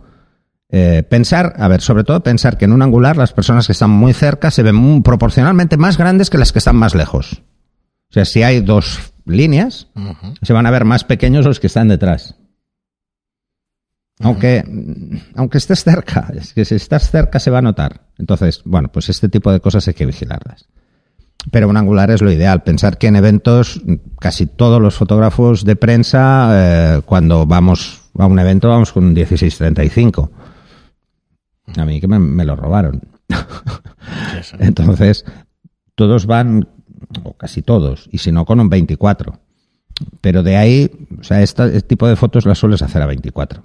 Eh, 0.70 1.02
pensar, 1.08 1.54
a 1.58 1.68
ver, 1.68 1.80
sobre 1.82 2.04
todo 2.04 2.22
pensar 2.22 2.56
que 2.56 2.64
en 2.66 2.72
un 2.72 2.80
angular 2.80 3.16
las 3.18 3.32
personas 3.34 3.66
que 3.66 3.72
están 3.72 3.90
muy 3.90 4.14
cerca 4.14 4.50
se 4.50 4.62
ven 4.62 4.74
muy- 4.74 5.02
proporcionalmente 5.02 5.76
más 5.76 5.98
grandes 5.98 6.30
que 6.30 6.38
las 6.38 6.52
que 6.52 6.58
están 6.60 6.76
más 6.76 6.94
lejos. 6.94 7.42
O 8.10 8.12
sea, 8.14 8.24
si 8.24 8.42
hay 8.42 8.60
dos 8.60 9.12
líneas, 9.26 9.88
se 10.42 10.52
van 10.54 10.66
a 10.66 10.70
ver 10.70 10.84
más 10.86 11.04
pequeños 11.04 11.44
los 11.44 11.60
que 11.60 11.66
están 11.66 11.88
detrás. 11.88 12.36
Aunque, 14.20 14.62
aunque 15.34 15.58
estés 15.58 15.82
cerca, 15.82 16.30
es 16.36 16.52
que 16.54 16.64
si 16.64 16.76
estás 16.76 17.10
cerca 17.10 17.40
se 17.40 17.50
va 17.50 17.58
a 17.58 17.62
notar. 17.62 18.02
Entonces, 18.18 18.62
bueno, 18.64 18.88
pues 18.92 19.08
este 19.08 19.28
tipo 19.28 19.50
de 19.50 19.60
cosas 19.60 19.86
hay 19.88 19.94
que 19.94 20.06
vigilarlas. 20.06 20.66
Pero 21.50 21.68
un 21.68 21.76
angular 21.76 22.10
es 22.12 22.22
lo 22.22 22.30
ideal. 22.30 22.62
Pensar 22.62 22.98
que 22.98 23.08
en 23.08 23.16
eventos, 23.16 23.80
casi 24.20 24.46
todos 24.46 24.80
los 24.80 24.94
fotógrafos 24.94 25.64
de 25.64 25.74
prensa, 25.74 26.50
eh, 26.98 27.02
cuando 27.04 27.46
vamos 27.46 28.02
a 28.16 28.26
un 28.26 28.38
evento, 28.38 28.68
vamos 28.68 28.92
con 28.92 29.04
un 29.04 29.12
1635. 29.12 30.30
A 31.76 31.84
mí 31.84 32.00
que 32.00 32.06
me, 32.06 32.20
me 32.20 32.44
lo 32.44 32.54
robaron. 32.54 33.00
Entonces, 34.58 35.24
todos 35.94 36.26
van, 36.26 36.68
o 37.24 37.34
casi 37.36 37.62
todos, 37.62 38.08
y 38.12 38.18
si 38.18 38.30
no, 38.32 38.44
con 38.44 38.60
un 38.60 38.68
24. 38.68 39.40
Pero 40.20 40.42
de 40.42 40.56
ahí, 40.56 40.90
o 41.18 41.24
sea, 41.24 41.42
esta- 41.42 41.66
este 41.66 41.82
tipo 41.82 42.06
de 42.08 42.16
fotos 42.16 42.46
las 42.46 42.58
sueles 42.58 42.82
hacer 42.82 43.02
a 43.02 43.06
24. 43.06 43.62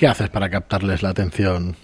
¿Qué 0.00 0.08
haces 0.08 0.30
para 0.30 0.48
captarles 0.48 1.02
la 1.02 1.10
atención 1.10 1.76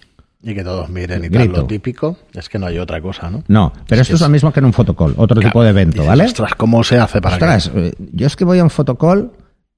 y 0.42 0.54
que 0.54 0.64
todos 0.64 0.88
miren 0.88 1.22
y 1.22 1.28
tal? 1.28 1.42
Grito. 1.42 1.60
Lo 1.60 1.66
típico 1.66 2.16
es 2.32 2.48
que 2.48 2.58
no 2.58 2.64
hay 2.64 2.78
otra 2.78 2.98
cosa, 2.98 3.28
¿no? 3.28 3.44
No, 3.46 3.74
pero 3.86 4.00
Es 4.00 4.06
esto 4.06 4.14
es 4.14 4.22
lo 4.22 4.30
mismo 4.30 4.50
que 4.50 4.60
en 4.60 4.64
un 4.64 4.72
fotocall, 4.72 5.12
otro 5.18 5.38
tipo 5.38 5.62
de 5.62 5.68
evento, 5.68 5.96
Dices, 5.96 6.08
¿vale? 6.08 6.24
Ostras, 6.24 6.54
¿cómo 6.54 6.82
se 6.82 6.98
hace 6.98 7.20
para 7.20 7.34
Ostras, 7.34 7.70
eh, 7.74 7.92
yo 7.98 8.26
es 8.26 8.34
que 8.34 8.46
voy 8.46 8.58
a 8.58 8.64
un 8.64 8.70
fotocall 8.70 9.32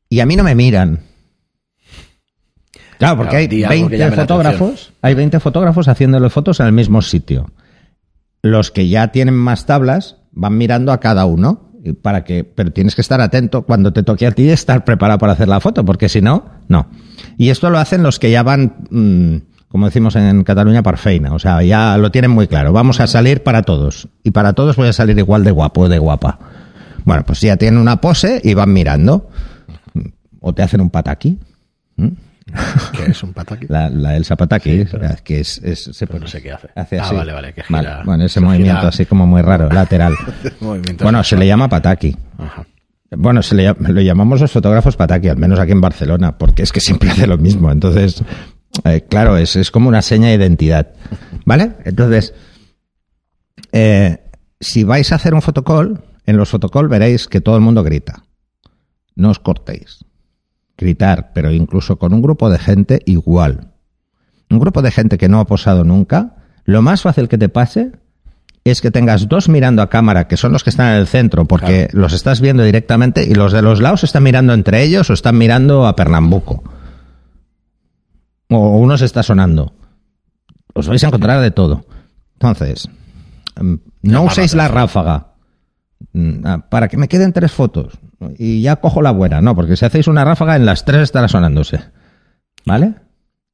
y 0.09 0.21
a 0.21 0.27
mí 0.27 0.37
no 0.37 0.45
me 0.45 0.55
miran. 0.55 1.01
Claro, 2.99 3.17
porque 3.17 3.39
hay 3.39 3.49
di 3.49 3.65
algo 3.65 3.89
que 3.89 3.97
20 3.97 3.99
llame 3.99 4.17
la 4.17 4.23
fotógrafos, 4.23 4.93
hay 5.03 5.15
20 5.15 5.41
fotógrafos 5.41 5.89
haciéndole 5.89 6.31
fotos 6.31 6.61
en 6.61 6.67
el 6.67 6.73
mismo 6.73 7.03
sitio. 7.03 7.51
Los 8.43 8.71
que 8.71 8.89
ya 8.89 9.09
tienen 9.09 9.35
más 9.35 9.67
tablas 9.67 10.19
van 10.31 10.57
mirando 10.57 10.93
a 10.93 11.01
cada 11.01 11.25
uno 11.25 11.68
para 11.95 12.25
que, 12.25 12.45
pero 12.45 12.73
tienes 12.73 12.95
que 12.95 13.01
estar 13.01 13.21
atento 13.21 13.63
cuando 13.63 13.93
te 13.93 14.03
toque 14.03 14.27
a 14.27 14.33
ti 14.33 14.49
estar 14.49 14.85
preparado 14.85 15.19
para 15.19 15.33
hacer 15.33 15.49
la 15.49 15.61
foto, 15.61 15.85
porque 15.85 16.09
si 16.09 16.21
no, 16.21 16.45
no. 16.69 16.87
Y 17.37 17.51
esto 17.51 17.71
lo 17.71 17.79
hacen 17.79 18.03
los 18.03 18.19
que 18.19 18.31
ya 18.31 18.43
van, 18.43 18.75
mm, 18.91 19.37
como 19.69 19.87
decimos 19.87 20.17
en 20.17 20.45
Cataluña, 20.45 20.83
par 20.83 20.99
feina, 20.99 21.33
o 21.33 21.39
sea, 21.39 21.63
ya 21.63 21.97
lo 21.99 22.11
tienen 22.11 22.31
muy 22.31 22.47
claro. 22.47 22.73
Vamos 22.73 23.01
a 23.01 23.07
salir 23.07 23.43
para 23.43 23.63
todos 23.63 24.09
y 24.23 24.31
para 24.31 24.53
todos 24.53 24.77
voy 24.77 24.89
a 24.89 24.93
salir 24.93 25.19
igual 25.19 25.45
de 25.45 25.51
guapo 25.51 25.89
de 25.89 25.99
guapa. 25.99 26.39
Bueno, 27.05 27.25
pues 27.25 27.41
ya 27.41 27.57
tienen 27.57 27.81
una 27.81 28.01
pose 28.01 28.41
y 28.45 28.55
van 28.55 28.73
mirando. 28.73 29.31
O 30.41 30.53
te 30.55 30.63
hacen 30.63 30.81
un 30.81 30.91
pataki. 30.91 31.39
¿Mm? 31.97 32.09
que, 32.97 33.11
es 33.11 33.23
un 33.23 33.33
pataki? 33.33 33.67
La, 33.69 33.89
la 33.91 34.17
Elsa 34.17 34.37
Pataki, 34.37 34.85
Sí, 34.85 34.89
pero- 34.91 35.09
que 35.25 35.41
es, 35.41 35.59
es- 35.63 35.85
se 35.93 36.05
no 36.07 36.13
pone- 36.13 36.27
sé 36.29 36.43
qué 36.43 36.53
hace. 36.53 36.69
Hace 36.75 36.99
Ah, 36.99 37.05
así. 37.05 37.15
vale, 37.15 37.33
vale, 37.33 37.53
que 37.55 37.63
gira- 37.63 38.03
Bueno, 38.05 38.25
ese 38.25 38.35
se 38.35 38.41
movimiento 38.41 38.77
gira. 38.81 38.89
así 38.89 39.07
como 39.07 39.27
muy 39.27 39.43
raro, 39.43 39.69
lateral. 39.73 40.15
Bueno, 41.01 41.23
se 41.25 41.37
le 41.37 41.47
llama 41.47 41.69
Pataki. 41.69 42.17
Ajá. 42.39 42.67
Bueno, 43.11 43.43
se 43.43 43.55
le, 43.55 43.73
lo 43.75 44.01
llamamos 44.03 44.41
los 44.41 44.53
fotógrafos 44.53 44.97
Pataki, 44.97 45.29
al 45.29 45.39
menos 45.39 45.59
aquí 45.59 45.73
en 45.73 45.81
Barcelona, 45.81 46.37
porque 46.37 46.63
es 46.63 46.73
que 46.73 46.81
siempre 46.81 47.11
hace 47.11 47.27
lo 47.27 47.39
mismo. 47.39 47.71
Entonces, 47.73 48.23
eh, 48.85 49.05
claro, 49.09 49.37
es, 49.37 49.57
es 49.57 49.71
como 49.71 49.89
una 49.89 50.03
seña 50.03 50.29
de 50.29 50.35
identidad. 50.35 50.89
¿Vale? 51.47 51.73
Entonces, 51.85 52.35
eh, 53.73 54.19
si 54.61 54.85
vais 54.85 55.11
a 55.13 55.15
hacer 55.17 55.35
un 55.35 55.43
fotocall, 55.43 56.03
en 56.27 56.37
los 56.37 56.49
fotocall 56.51 56.89
veréis 56.89 57.29
que 57.29 57.41
todo 57.41 57.57
el 57.57 57.63
mundo 57.63 57.83
grita. 57.83 58.25
No 59.17 59.31
os 59.31 59.39
cortéis. 59.39 60.05
Gritar, 60.79 61.33
pero 61.35 61.51
incluso 61.51 61.99
con 61.99 62.15
un 62.15 62.23
grupo 62.23 62.49
de 62.49 62.59
gente 62.59 63.03
igual. 63.05 63.73
Un 64.49 64.61
grupo 64.61 64.81
de 64.81 64.93
gente 64.93 65.19
que 65.19 65.29
no 65.29 65.41
ha 65.41 65.47
posado 65.47 65.83
nunca, 65.83 66.37
lo 66.65 66.83
más 66.83 67.03
fácil 67.03 67.29
que 67.29 67.37
te 67.37 67.49
pase 67.49 67.93
es 68.65 68.81
que 68.81 68.91
tengas 68.91 69.29
dos 69.29 69.49
mirando 69.49 69.83
a 69.83 69.91
cámara, 69.91 70.29
que 70.29 70.37
son 70.37 70.53
los 70.53 70.63
que 70.63 70.71
están 70.71 70.93
en 70.93 71.01
el 71.01 71.07
centro, 71.07 71.47
porque 71.47 71.89
los 71.93 72.13
estás 72.13 72.41
viendo 72.41 72.63
directamente, 72.63 73.25
y 73.25 73.35
los 73.35 73.53
de 73.53 73.63
los 73.63 73.81
lados 73.81 74.05
están 74.05 74.23
mirando 74.23 74.53
entre 74.53 74.83
ellos 74.83 75.11
o 75.11 75.15
están 75.15 75.37
mirando 75.37 75.87
a 75.87 75.97
Pernambuco. 75.97 76.63
O 78.49 78.79
uno 78.79 78.97
se 78.97 79.05
está 79.05 79.23
sonando. 79.23 79.75
Os 80.75 80.87
vais 80.87 81.03
a 81.03 81.09
encontrar 81.09 81.41
de 81.41 81.51
todo. 81.51 81.87
Entonces, 82.35 82.89
mm, 83.61 83.75
no 84.03 84.23
uséis 84.23 84.55
la 84.55 84.69
ráfaga 84.69 85.28
para 86.69 86.89
que 86.89 86.97
me 86.97 87.09
queden 87.09 87.33
tres 87.33 87.53
fotos 87.53 87.99
y 88.39 88.63
ya 88.63 88.77
cojo 88.77 89.03
la 89.03 89.11
buena. 89.11 89.41
No, 89.41 89.55
porque 89.55 89.77
si 89.77 89.85
hacéis 89.85 90.09
una 90.09 90.25
ráfaga, 90.25 90.57
en 90.57 90.67
las 90.67 90.85
tres 90.85 91.03
estará 91.03 91.29
sonándose. 91.29 91.81
¿Vale? 92.67 92.95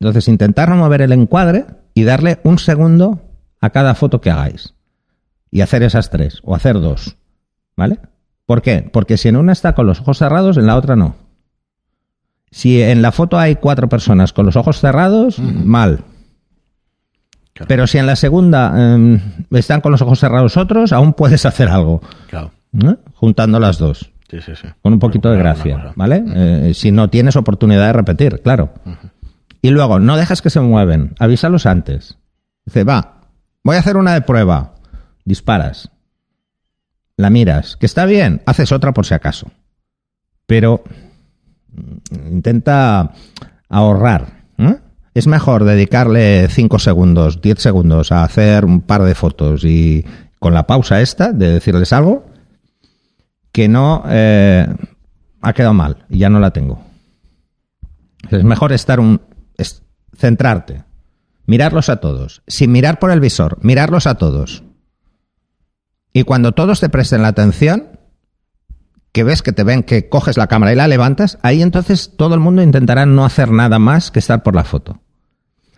Entonces, 0.01 0.29
intentar 0.29 0.75
mover 0.75 1.03
el 1.03 1.13
encuadre 1.13 1.67
y 1.95 2.05
darle 2.05 2.41
un 2.45 2.59
segundo 2.59 3.23
a 3.61 3.71
cada 3.71 3.95
foto 3.95 4.21
que 4.21 4.31
hagáis 4.31 4.75
y 5.51 5.61
hacer 5.61 5.83
esas 5.83 6.11
tres, 6.11 6.41
o 6.43 6.55
hacer 6.55 6.81
dos. 6.81 7.17
¿Vale? 7.77 8.01
¿Por 8.47 8.61
qué? 8.61 8.89
Porque 8.93 9.17
si 9.17 9.29
en 9.29 9.37
una 9.37 9.53
está 9.53 9.75
con 9.75 9.87
los 9.87 10.01
ojos 10.01 10.19
cerrados, 10.19 10.57
en 10.57 10.67
la 10.67 10.77
otra 10.77 10.97
no. 10.97 11.15
Si 12.51 12.83
en 12.83 13.03
la 13.03 13.13
foto 13.13 13.39
hay 13.39 13.57
cuatro 13.57 13.89
personas 13.89 14.33
con 14.33 14.47
los 14.47 14.57
ojos 14.57 14.81
cerrados, 14.81 15.39
mal. 15.39 16.05
Pero 17.69 17.87
si 17.87 17.99
en 17.99 18.07
la 18.07 18.17
segunda 18.17 18.95
em, 18.95 19.21
están 19.53 19.81
con 19.81 19.93
los 19.93 20.03
ojos 20.03 20.19
cerrados 20.19 20.57
otros, 20.57 20.93
aún 20.93 21.13
puedes 21.13 21.47
hacer 21.47 21.69
algo. 21.69 22.03
Claro. 22.29 22.51
Juntando 23.15 23.61
las 23.61 23.79
dos. 23.79 24.11
Sí, 24.29 24.41
sí, 24.41 24.53
sí. 24.57 24.67
Con 24.83 24.95
un 24.95 24.99
poquito 24.99 25.31
de 25.31 25.39
gracia, 25.39 25.93
¿vale? 25.95 26.25
Eh, 26.35 26.73
si 26.75 26.91
no 26.91 27.09
tienes 27.09 27.37
oportunidad 27.37 27.87
de 27.87 27.93
repetir, 27.93 28.41
claro. 28.43 28.75
Y 29.63 29.71
luego, 29.71 30.01
no 30.01 30.17
dejas 30.17 30.43
que 30.43 30.51
se 30.51 30.61
mueven, 30.61 31.15
avísalos 31.21 31.67
antes. 31.67 32.19
Dice, 32.67 32.83
va, 32.83 33.21
voy 33.63 33.77
a 33.77 33.79
hacer 33.79 33.97
una 33.97 34.15
de 34.15 34.23
prueba 34.23 34.75
disparas, 35.25 35.91
la 37.17 37.31
miras, 37.31 37.77
que 37.77 37.87
está 37.87 38.05
bien, 38.07 38.43
haces 38.47 38.73
otra 38.73 38.93
por 38.93 39.07
si 39.07 39.15
acaso. 39.15 39.51
Pero 40.47 40.83
mm, 41.73 42.33
intenta 42.33 43.13
ahorrar. 43.69 44.45
¿eh? 44.59 44.77
Es 45.15 45.27
mejor 45.27 45.65
dedicarle 45.65 46.49
5 46.49 46.79
segundos, 46.79 47.41
10 47.41 47.59
segundos 47.59 48.13
a 48.13 48.25
hacer 48.25 48.65
un 48.65 48.81
par 48.81 49.03
de 49.05 49.15
fotos 49.15 49.65
y 49.65 50.05
con 50.41 50.55
la 50.55 50.67
pausa 50.67 51.01
esta 51.01 51.33
de 51.33 51.53
decirles 51.53 51.93
algo 51.93 52.27
que 53.53 53.69
no 53.69 54.03
eh, 54.09 54.67
ha 55.41 55.53
quedado 55.53 55.75
mal 55.75 56.05
y 56.09 56.19
ya 56.19 56.29
no 56.29 56.41
la 56.41 56.51
tengo. 56.51 56.83
Es 58.31 58.43
mejor 58.43 58.73
estar 58.73 58.99
un 58.99 59.21
centrarte, 60.17 60.85
mirarlos 61.47 61.89
a 61.89 61.97
todos, 61.97 62.43
sin 62.47 62.73
mirar 62.73 62.99
por 62.99 63.11
el 63.11 63.21
visor, 63.21 63.59
mirarlos 63.63 64.07
a 64.07 64.15
todos 64.15 64.65
y 66.17 66.23
cuando 66.23 66.53
todos 66.53 66.79
te 66.79 66.89
presten 66.89 67.23
la 67.23 67.29
atención, 67.29 67.99
que 69.11 69.25
ves 69.25 69.43
que 69.43 69.53
te 69.53 69.65
ven 69.65 69.83
que 69.83 70.09
coges 70.09 70.37
la 70.37 70.47
cámara 70.47 70.73
y 70.73 70.77
la 70.77 70.87
levantas, 70.87 71.39
ahí 71.43 71.61
entonces 71.61 72.13
todo 72.17 72.35
el 72.35 72.41
mundo 72.41 72.63
intentará 72.63 73.05
no 73.05 73.25
hacer 73.25 73.51
nada 73.51 73.81
más 73.81 74.13
que 74.13 74.21
estar 74.21 74.45
por 74.45 74.55
la 74.55 74.63
foto. 74.63 75.01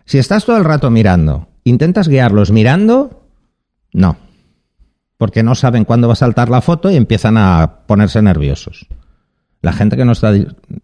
Si 0.07 0.19
estás 0.19 0.45
todo 0.45 0.57
el 0.57 0.65
rato 0.65 0.91
mirando, 0.91 1.49
intentas 1.65 2.09
guiarlos 2.09 2.53
mirando, 2.53 3.29
no. 3.93 4.17
Porque 5.19 5.43
no 5.43 5.55
saben 5.55 5.85
cuándo 5.85 6.07
va 6.07 6.13
a 6.13 6.17
saltar 6.17 6.49
la 6.49 6.61
foto 6.61 6.91
y 6.91 6.97
empiezan 6.97 7.37
a 7.37 7.81
ponerse 7.87 8.23
nerviosos. 8.23 8.87
La 9.63 9.73
gente 9.73 9.97
que 9.97 10.05
no 10.05 10.13
está 10.13 10.33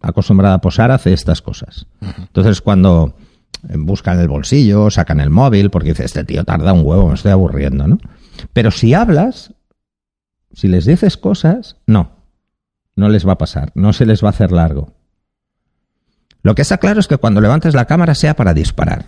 acostumbrada 0.01 0.55
a 0.55 0.61
posar 0.61 0.91
hace 0.91 1.13
estas 1.13 1.41
cosas. 1.41 1.87
Entonces 2.01 2.59
cuando 2.61 3.15
buscan 3.61 4.19
el 4.19 4.27
bolsillo, 4.27 4.89
sacan 4.89 5.21
el 5.21 5.29
móvil, 5.29 5.69
porque 5.69 5.89
dice, 5.89 6.03
este 6.03 6.25
tío 6.25 6.43
tarda 6.43 6.73
un 6.73 6.85
huevo, 6.85 7.07
me 7.07 7.13
estoy 7.13 7.31
aburriendo, 7.31 7.87
¿no? 7.87 7.99
Pero 8.51 8.71
si 8.71 8.93
hablas, 8.93 9.53
si 10.51 10.67
les 10.67 10.85
dices 10.85 11.15
cosas, 11.15 11.77
no, 11.87 12.11
no 12.95 13.07
les 13.07 13.25
va 13.25 13.33
a 13.33 13.37
pasar, 13.37 13.71
no 13.75 13.93
se 13.93 14.05
les 14.05 14.21
va 14.23 14.27
a 14.27 14.31
hacer 14.31 14.51
largo. 14.51 14.92
Lo 16.43 16.55
que 16.55 16.61
está 16.61 16.77
claro 16.77 16.99
es 16.99 17.07
que 17.07 17.17
cuando 17.17 17.41
levantes 17.41 17.73
la 17.73 17.85
cámara 17.85 18.13
sea 18.13 18.35
para 18.35 18.53
disparar. 18.53 19.05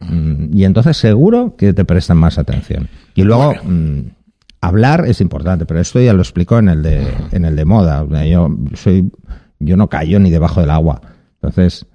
Mm, 0.00 0.56
y 0.56 0.64
entonces 0.64 0.96
seguro 0.96 1.54
que 1.56 1.72
te 1.72 1.84
prestan 1.84 2.16
más 2.16 2.38
atención. 2.38 2.88
Y 3.14 3.22
luego, 3.22 3.54
mm, 3.62 4.00
hablar 4.60 5.04
es 5.06 5.20
importante, 5.20 5.66
pero 5.66 5.80
esto 5.80 6.00
ya 6.00 6.14
lo 6.14 6.22
explico 6.22 6.58
en 6.58 6.68
el 6.68 6.82
de, 6.82 7.06
en 7.32 7.44
el 7.44 7.54
de 7.54 7.64
moda. 7.64 8.04
Yo, 8.24 8.48
soy, 8.74 9.12
yo 9.58 9.76
no 9.76 9.88
callo 9.88 10.18
ni 10.18 10.30
debajo 10.30 10.60
del 10.60 10.70
agua. 10.70 11.02
Entonces, 11.34 11.86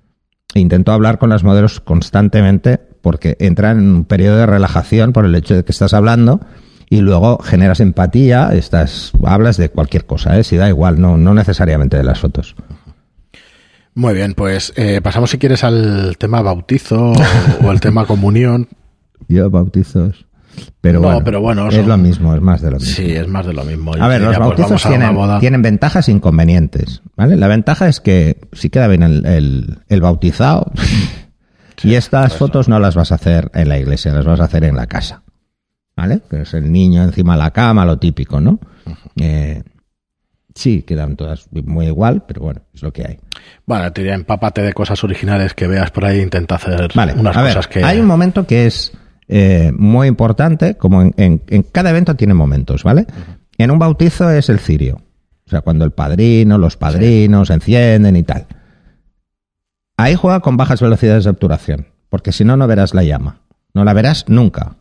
intento 0.53 0.91
hablar 0.91 1.17
con 1.17 1.29
las 1.29 1.43
modelos 1.43 1.79
constantemente 1.79 2.79
porque 3.01 3.37
entra 3.39 3.71
en 3.71 3.79
un 3.79 4.05
periodo 4.05 4.37
de 4.37 4.45
relajación 4.45 5.13
por 5.13 5.25
el 5.25 5.33
hecho 5.33 5.55
de 5.55 5.63
que 5.63 5.71
estás 5.71 5.93
hablando 5.93 6.41
y 6.89 7.01
luego 7.01 7.39
generas 7.39 7.79
empatía, 7.79 8.49
estás, 8.53 9.13
hablas 9.23 9.57
de 9.57 9.69
cualquier 9.69 10.05
cosa, 10.05 10.37
¿eh? 10.37 10.43
si 10.43 10.57
da 10.57 10.67
igual, 10.67 10.99
no, 10.99 11.17
no 11.17 11.33
necesariamente 11.33 11.97
de 11.97 12.03
las 12.03 12.19
fotos. 12.19 12.55
Muy 13.93 14.13
bien, 14.13 14.33
pues 14.33 14.73
eh, 14.75 15.01
pasamos 15.01 15.31
si 15.31 15.37
quieres 15.37 15.63
al 15.63 16.17
tema 16.17 16.41
bautizo 16.41 17.13
o, 17.63 17.71
el 17.71 17.79
tema 17.79 18.05
comunión. 18.05 18.67
Yo 19.27 19.49
bautizos. 19.49 20.25
Pero, 20.81 20.99
bueno, 20.99 21.21
pero 21.23 21.39
bueno, 21.39 21.69
es 21.69 21.85
lo 21.85 21.97
mismo, 21.97 22.35
es 22.35 22.41
más 22.41 22.61
de 22.61 22.71
lo 22.71 22.77
mismo. 22.77 22.93
Sí, 22.93 23.11
es 23.11 23.27
más 23.27 23.45
de 23.45 23.53
lo 23.53 23.63
mismo. 23.63 23.93
A 23.97 24.07
ver, 24.07 24.21
los 24.21 24.35
pues, 24.35 24.39
bautizos 24.39 24.83
tienen, 24.83 25.17
tienen, 25.39 25.61
ventajas 25.61 26.09
e 26.09 26.11
inconvenientes. 26.11 27.01
¿vale? 27.15 27.37
La 27.37 27.47
ventaja 27.47 27.87
es 27.87 28.01
que 28.01 28.41
si 28.51 28.69
queda 28.69 28.87
bien 28.87 29.01
el, 29.03 29.79
el 29.87 30.01
bautizado, 30.01 30.71
y 31.83 31.95
estas 31.95 32.35
fotos 32.35 32.67
no 32.67 32.79
las 32.79 32.95
vas 32.95 33.11
a 33.11 33.15
hacer 33.15 33.49
en 33.53 33.69
la 33.69 33.77
iglesia, 33.79 34.13
las 34.13 34.25
vas 34.25 34.39
a 34.39 34.45
hacer 34.45 34.63
en 34.65 34.75
la 34.75 34.87
casa. 34.87 35.23
¿Vale? 35.95 36.21
Que 36.29 36.41
es 36.41 36.53
el 36.53 36.71
niño 36.71 37.03
encima 37.03 37.33
de 37.33 37.39
la 37.39 37.51
cama, 37.51 37.85
lo 37.85 37.99
típico, 37.99 38.41
¿no? 38.41 38.59
Eh, 39.17 39.63
sí, 40.55 40.83
quedan 40.83 41.15
todas 41.15 41.47
muy 41.51 41.87
igual, 41.87 42.23
pero 42.27 42.41
bueno, 42.41 42.61
es 42.73 42.81
lo 42.81 42.91
que 42.91 43.05
hay. 43.05 43.19
Bueno, 43.65 43.91
te 43.91 44.01
diría, 44.01 44.15
empápate 44.15 44.61
de 44.61 44.73
cosas 44.73 45.03
originales 45.03 45.53
que 45.53 45.67
veas 45.67 45.91
por 45.91 46.05
ahí, 46.05 46.19
intenta 46.19 46.55
hacer 46.55 46.89
unas 46.95 47.37
cosas 47.37 47.67
que... 47.67 47.83
Hay 47.83 47.99
un 47.99 48.05
momento 48.05 48.45
que 48.45 48.65
es 48.65 48.91
eh, 49.27 49.71
muy 49.77 50.07
importante, 50.07 50.75
como 50.75 51.01
en, 51.15 51.37
cada 51.71 51.91
evento 51.91 52.15
tiene 52.15 52.33
momentos, 52.33 52.83
¿vale? 52.83 53.05
En 53.57 53.71
un 53.71 53.79
bautizo 53.79 54.29
es 54.29 54.49
el 54.49 54.59
cirio. 54.59 55.01
O 55.45 55.49
sea, 55.49 55.61
cuando 55.61 55.85
el 55.85 55.91
padrino, 55.91 56.57
los 56.57 56.77
padrinos 56.77 57.49
encienden 57.49 58.15
y 58.15 58.23
tal. 58.23 58.47
Ahí 59.97 60.15
juega 60.15 60.39
con 60.39 60.57
bajas 60.57 60.81
velocidades 60.81 61.23
de 61.23 61.29
obturación, 61.29 61.87
porque 62.09 62.31
si 62.31 62.43
no, 62.43 62.57
no 62.57 62.67
verás 62.67 62.93
la 62.93 63.03
llama. 63.03 63.41
No 63.73 63.83
la 63.85 63.93
verás 63.93 64.25
nunca. 64.27 64.75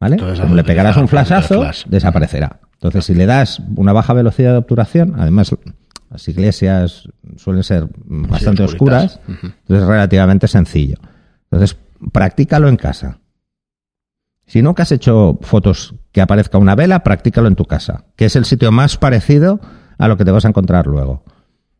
¿Vale? 0.00 0.18
Como 0.18 0.54
le 0.54 0.64
pegarás 0.64 0.96
un 0.96 1.08
flashazo, 1.08 1.64
desaparecerá. 1.86 2.60
Entonces, 2.74 3.06
si 3.06 3.14
le 3.14 3.24
das 3.24 3.62
una 3.76 3.92
baja 3.94 4.12
velocidad 4.12 4.52
de 4.52 4.58
obturación, 4.58 5.14
además 5.16 5.56
las 6.10 6.26
iglesias 6.28 7.08
suelen 7.36 7.62
ser 7.62 7.88
bastante 8.04 8.62
oscuras, 8.62 9.20
entonces 9.26 9.82
es 9.82 9.86
relativamente 9.86 10.48
sencillo. 10.48 10.96
Entonces, 11.50 11.76
practícalo 12.12 12.68
en 12.68 12.76
casa. 12.76 13.18
Si 14.46 14.62
nunca 14.62 14.84
has 14.84 14.92
hecho 14.92 15.38
fotos 15.42 15.94
que 16.12 16.20
aparezca 16.20 16.58
una 16.58 16.76
vela, 16.76 17.02
practícalo 17.02 17.48
en 17.48 17.56
tu 17.56 17.64
casa, 17.64 18.04
que 18.14 18.26
es 18.26 18.36
el 18.36 18.44
sitio 18.44 18.70
más 18.70 18.96
parecido 18.96 19.60
a 19.98 20.08
lo 20.08 20.16
que 20.16 20.24
te 20.24 20.30
vas 20.30 20.44
a 20.44 20.48
encontrar 20.48 20.86
luego. 20.86 21.24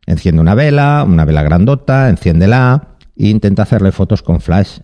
Enciende 0.05 0.41
una 0.41 0.55
vela, 0.55 1.03
una 1.07 1.25
vela 1.25 1.43
grandota, 1.43 2.09
enciéndela 2.09 2.95
e 3.15 3.29
intenta 3.29 3.63
hacerle 3.63 3.91
fotos 3.91 4.21
con 4.21 4.41
flash 4.41 4.79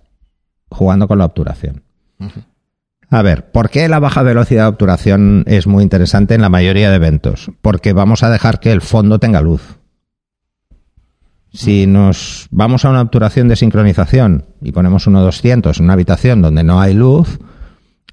jugando 0.69 1.07
con 1.07 1.17
la 1.17 1.25
obturación. 1.25 1.83
A 3.13 3.21
ver, 3.21 3.51
¿por 3.51 3.69
qué 3.69 3.87
la 3.87 3.99
baja 3.99 4.23
velocidad 4.23 4.63
de 4.63 4.69
obturación 4.69 5.43
es 5.45 5.67
muy 5.67 5.83
interesante 5.83 6.33
en 6.33 6.41
la 6.41 6.49
mayoría 6.49 6.89
de 6.89 6.95
eventos? 6.95 7.51
Porque 7.61 7.93
vamos 7.93 8.23
a 8.23 8.31
dejar 8.31 8.59
que 8.59 8.71
el 8.71 8.81
fondo 8.81 9.19
tenga 9.19 9.39
luz. 9.39 9.77
Si 11.51 11.85
nos 11.85 12.47
vamos 12.49 12.85
a 12.85 12.89
una 12.89 13.01
obturación 13.01 13.47
de 13.47 13.55
sincronización 13.55 14.45
y 14.63 14.71
ponemos 14.71 15.05
uno 15.05 15.21
200 15.21 15.77
en 15.77 15.83
una 15.83 15.93
habitación 15.93 16.41
donde 16.41 16.63
no 16.63 16.81
hay 16.81 16.95
luz, 16.95 17.37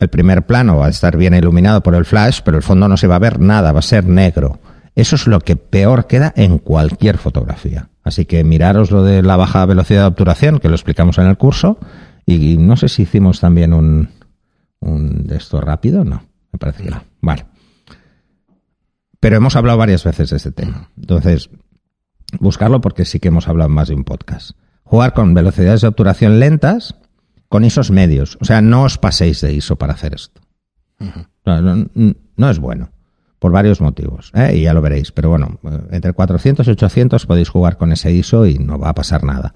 el 0.00 0.08
primer 0.08 0.44
plano 0.44 0.76
va 0.76 0.88
a 0.88 0.90
estar 0.90 1.16
bien 1.16 1.32
iluminado 1.32 1.82
por 1.82 1.94
el 1.94 2.04
flash, 2.04 2.40
pero 2.44 2.58
el 2.58 2.62
fondo 2.62 2.86
no 2.86 2.98
se 2.98 3.06
va 3.06 3.16
a 3.16 3.20
ver 3.20 3.40
nada, 3.40 3.72
va 3.72 3.78
a 3.78 3.82
ser 3.82 4.04
negro. 4.04 4.60
Eso 4.94 5.16
es 5.16 5.26
lo 5.26 5.40
que 5.40 5.56
peor 5.56 6.08
queda 6.08 6.34
en 6.36 6.58
cualquier 6.58 7.16
fotografía. 7.16 7.88
Así 8.04 8.26
que 8.26 8.44
miraros 8.44 8.90
lo 8.90 9.02
de 9.02 9.22
la 9.22 9.38
baja 9.38 9.64
velocidad 9.64 10.02
de 10.02 10.08
obturación, 10.08 10.58
que 10.58 10.68
lo 10.68 10.74
explicamos 10.74 11.16
en 11.16 11.24
el 11.24 11.38
curso, 11.38 11.78
y 12.26 12.58
no 12.58 12.76
sé 12.76 12.90
si 12.90 13.04
hicimos 13.04 13.40
también 13.40 13.72
un, 13.72 14.19
un 14.80 15.26
de 15.26 15.36
esto 15.36 15.60
rápido, 15.60 16.04
no, 16.04 16.22
me 16.52 16.58
parece 16.58 16.84
que 16.84 16.90
no. 16.90 17.02
Vale. 17.20 17.46
Pero 19.20 19.36
hemos 19.36 19.56
hablado 19.56 19.78
varias 19.78 20.04
veces 20.04 20.30
de 20.30 20.36
este 20.36 20.52
tema. 20.52 20.90
Entonces, 20.96 21.50
buscarlo 22.38 22.80
porque 22.80 23.04
sí 23.04 23.20
que 23.20 23.28
hemos 23.28 23.48
hablado 23.48 23.68
más 23.68 23.88
de 23.88 23.94
un 23.94 24.04
podcast. 24.04 24.52
Jugar 24.82 25.12
con 25.12 25.34
velocidades 25.34 25.82
de 25.82 25.88
obturación 25.88 26.40
lentas 26.40 26.96
con 27.48 27.64
ISOs 27.64 27.90
medios. 27.90 28.38
O 28.40 28.44
sea, 28.44 28.62
no 28.62 28.84
os 28.84 28.96
paséis 28.96 29.40
de 29.40 29.52
ISO 29.52 29.76
para 29.76 29.92
hacer 29.92 30.14
esto. 30.14 30.40
no 31.04 32.50
es 32.50 32.58
bueno 32.58 32.90
por 33.40 33.52
varios 33.52 33.80
motivos, 33.80 34.30
¿eh? 34.34 34.54
y 34.56 34.62
ya 34.62 34.74
lo 34.74 34.82
veréis. 34.82 35.12
Pero 35.12 35.30
bueno, 35.30 35.58
entre 35.90 36.12
400 36.12 36.68
y 36.68 36.70
800 36.70 37.26
podéis 37.26 37.48
jugar 37.48 37.78
con 37.78 37.90
ese 37.90 38.12
ISO 38.12 38.46
y 38.46 38.58
no 38.58 38.78
va 38.78 38.90
a 38.90 38.94
pasar 38.94 39.24
nada. 39.24 39.54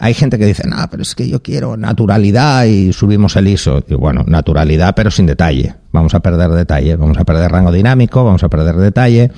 Hay 0.00 0.14
gente 0.14 0.38
que 0.38 0.46
dice, 0.46 0.66
no, 0.66 0.76
pero 0.90 1.02
es 1.02 1.14
que 1.14 1.28
yo 1.28 1.42
quiero 1.42 1.76
naturalidad 1.76 2.64
y 2.64 2.92
subimos 2.92 3.36
el 3.36 3.48
ISO. 3.48 3.84
Y 3.88 3.94
bueno, 3.94 4.24
naturalidad, 4.26 4.94
pero 4.94 5.10
sin 5.10 5.26
detalle. 5.26 5.74
Vamos 5.92 6.14
a 6.14 6.20
perder 6.20 6.50
detalle, 6.50 6.96
vamos 6.96 7.18
a 7.18 7.24
perder 7.24 7.50
rango 7.50 7.72
dinámico, 7.72 8.24
vamos 8.24 8.44
a 8.44 8.48
perder 8.48 8.76
detalle. 8.76 9.32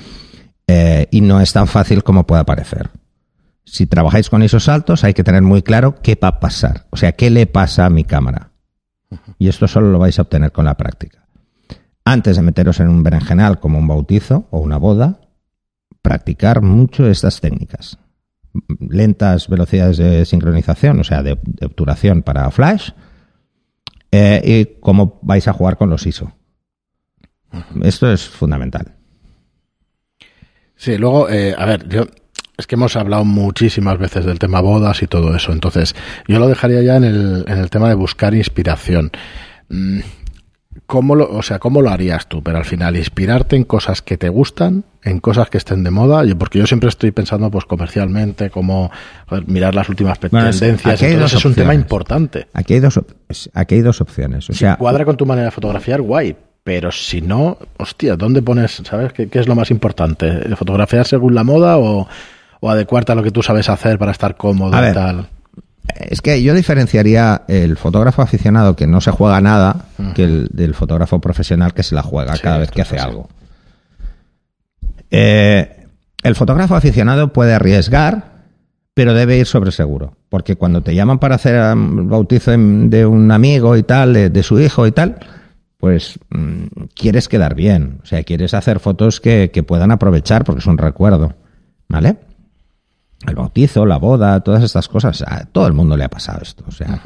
Eh, 0.67 1.07
y 1.11 1.21
no 1.21 1.41
es 1.41 1.51
tan 1.51 1.67
fácil 1.67 2.03
como 2.03 2.27
pueda 2.27 2.45
parecer. 2.45 2.89
Si 3.65 3.87
trabajáis 3.87 4.29
con 4.29 4.43
ISOs 4.43 4.69
altos, 4.69 5.03
hay 5.03 5.13
que 5.13 5.23
tener 5.23 5.41
muy 5.41 5.63
claro 5.63 5.95
qué 6.01 6.17
va 6.21 6.29
a 6.29 6.39
pasar. 6.39 6.85
O 6.91 6.97
sea, 6.97 7.13
qué 7.13 7.29
le 7.29 7.47
pasa 7.47 7.85
a 7.85 7.89
mi 7.89 8.03
cámara. 8.03 8.51
Y 9.39 9.47
esto 9.47 9.67
solo 9.67 9.91
lo 9.91 9.99
vais 9.99 10.17
a 10.19 10.23
obtener 10.23 10.51
con 10.51 10.65
la 10.65 10.77
práctica. 10.77 11.25
Antes 12.05 12.35
de 12.35 12.41
meteros 12.41 12.79
en 12.79 12.89
un 12.89 13.03
berenjenal 13.03 13.59
como 13.59 13.79
un 13.79 13.87
bautizo 13.87 14.47
o 14.51 14.59
una 14.59 14.77
boda, 14.77 15.21
practicar 16.01 16.61
mucho 16.61 17.07
estas 17.07 17.41
técnicas 17.41 17.97
lentas 18.79 19.47
velocidades 19.47 19.97
de 19.97 20.25
sincronización, 20.25 20.99
o 20.99 21.03
sea, 21.03 21.23
de, 21.23 21.33
obturación 21.63 22.23
para 22.23 22.49
flash, 22.51 22.91
eh, 24.11 24.41
y 24.43 24.79
cómo 24.79 25.19
vais 25.21 25.47
a 25.47 25.53
jugar 25.53 25.77
con 25.77 25.89
los 25.89 26.05
ISO. 26.05 26.33
Esto 27.83 28.11
es 28.11 28.27
fundamental. 28.27 28.95
Sí, 30.75 30.97
luego, 30.97 31.29
eh, 31.29 31.53
a 31.57 31.65
ver, 31.65 31.87
yo 31.87 32.05
es 32.57 32.67
que 32.67 32.75
hemos 32.75 32.95
hablado 32.95 33.25
muchísimas 33.25 33.97
veces 33.97 34.25
del 34.25 34.39
tema 34.39 34.61
bodas 34.61 35.01
y 35.01 35.07
todo 35.07 35.35
eso, 35.35 35.51
entonces 35.51 35.95
yo 36.27 36.39
lo 36.39 36.47
dejaría 36.47 36.81
ya 36.81 36.95
en 36.95 37.03
el, 37.03 37.45
en 37.47 37.57
el 37.57 37.69
tema 37.69 37.89
de 37.89 37.95
buscar 37.95 38.33
inspiración. 38.33 39.11
¿Cómo 40.85 41.15
lo, 41.15 41.29
o 41.29 41.41
sea, 41.41 41.59
¿cómo 41.59 41.81
lo 41.81 41.89
harías 41.89 42.27
tú? 42.27 42.41
Pero 42.41 42.57
al 42.57 42.65
final, 42.65 42.95
inspirarte 42.95 43.55
en 43.55 43.63
cosas 43.63 44.01
que 44.01 44.17
te 44.17 44.29
gustan, 44.29 44.85
en 45.03 45.19
cosas 45.19 45.49
que 45.49 45.57
estén 45.57 45.83
de 45.83 45.91
moda, 45.91 46.23
porque 46.37 46.59
yo 46.59 46.67
siempre 46.67 46.89
estoy 46.89 47.11
pensando 47.11 47.51
pues 47.51 47.65
comercialmente, 47.65 48.49
cómo 48.49 48.91
mirar 49.47 49.75
las 49.75 49.89
últimas 49.89 50.19
tendencias, 50.19 50.61
entonces 51.01 51.33
es 51.33 51.45
un 51.45 51.55
tema 51.55 51.73
importante. 51.73 52.47
Aquí 52.53 52.75
hay 52.75 52.79
dos, 52.79 52.99
aquí 53.53 53.75
hay 53.75 53.81
dos 53.81 53.99
opciones. 54.01 54.49
O 54.49 54.53
sea, 54.53 54.77
cuadra 54.77 55.03
con 55.03 55.17
tu 55.17 55.25
manera 55.25 55.45
de 55.45 55.51
fotografiar, 55.51 56.01
guay, 56.01 56.35
pero 56.63 56.91
si 56.91 57.21
no, 57.21 57.57
hostia, 57.77 58.15
¿dónde 58.15 58.41
pones, 58.41 58.81
sabes, 58.85 59.13
qué, 59.13 59.29
es 59.31 59.47
lo 59.47 59.55
más 59.55 59.71
importante? 59.71 60.55
¿Fotografiar 60.55 61.05
según 61.05 61.35
la 61.35 61.43
moda 61.43 61.77
o, 61.77 62.07
o, 62.59 62.69
adecuarte 62.69 63.11
a 63.11 63.15
lo 63.15 63.23
que 63.23 63.31
tú 63.31 63.41
sabes 63.43 63.67
hacer 63.67 63.97
para 63.97 64.11
estar 64.11 64.37
cómodo 64.37 64.77
y 64.77 64.93
tal? 64.93 65.27
Es 65.97 66.21
que 66.21 66.41
yo 66.43 66.53
diferenciaría 66.53 67.43
el 67.47 67.75
fotógrafo 67.75 68.21
aficionado 68.21 68.75
que 68.75 68.87
no 68.87 69.01
se 69.01 69.11
juega 69.11 69.41
nada 69.41 69.85
que 70.15 70.23
el 70.23 70.47
del 70.51 70.73
fotógrafo 70.73 71.19
profesional 71.19 71.73
que 71.73 71.83
se 71.83 71.95
la 71.95 72.03
juega 72.03 72.37
cada 72.37 72.59
vez 72.59 72.71
que 72.71 72.81
hace 72.81 72.97
algo. 72.97 73.27
Eh, 75.09 75.87
el 76.23 76.35
fotógrafo 76.35 76.75
aficionado 76.75 77.33
puede 77.33 77.53
arriesgar, 77.53 78.31
pero 78.93 79.13
debe 79.13 79.37
ir 79.37 79.45
sobre 79.45 79.71
seguro. 79.71 80.15
Porque 80.29 80.55
cuando 80.55 80.81
te 80.81 80.95
llaman 80.95 81.19
para 81.19 81.35
hacer 81.35 81.55
el 81.55 81.73
um, 81.73 82.09
bautizo 82.09 82.51
de 82.51 83.05
un 83.05 83.31
amigo 83.31 83.75
y 83.75 83.83
tal, 83.83 84.13
de, 84.13 84.43
su 84.43 84.59
hijo 84.59 84.87
y 84.87 84.91
tal, 84.91 85.17
pues 85.77 86.19
mm, 86.29 86.65
quieres 86.93 87.27
quedar 87.27 87.55
bien. 87.55 87.99
O 88.03 88.05
sea, 88.05 88.23
quieres 88.23 88.53
hacer 88.53 88.79
fotos 88.79 89.19
que, 89.19 89.51
que 89.51 89.63
puedan 89.63 89.91
aprovechar 89.91 90.43
porque 90.43 90.59
es 90.59 90.67
un 90.67 90.77
recuerdo. 90.77 91.33
¿Vale? 91.89 92.15
El 93.27 93.35
bautizo, 93.35 93.85
la 93.85 93.97
boda, 93.97 94.39
todas 94.41 94.63
estas 94.63 94.87
cosas, 94.87 95.23
a 95.25 95.45
todo 95.45 95.67
el 95.67 95.73
mundo 95.73 95.95
le 95.95 96.03
ha 96.03 96.09
pasado 96.09 96.39
esto. 96.41 96.63
O 96.67 96.71
sea, 96.71 97.01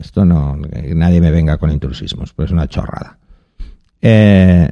esto 0.00 0.24
no, 0.24 0.56
nadie 0.56 1.20
me 1.20 1.30
venga 1.30 1.58
con 1.58 1.70
intrusismos, 1.70 2.32
pues 2.32 2.46
es 2.46 2.52
una 2.52 2.68
chorrada. 2.68 3.18
Eh, 4.00 4.70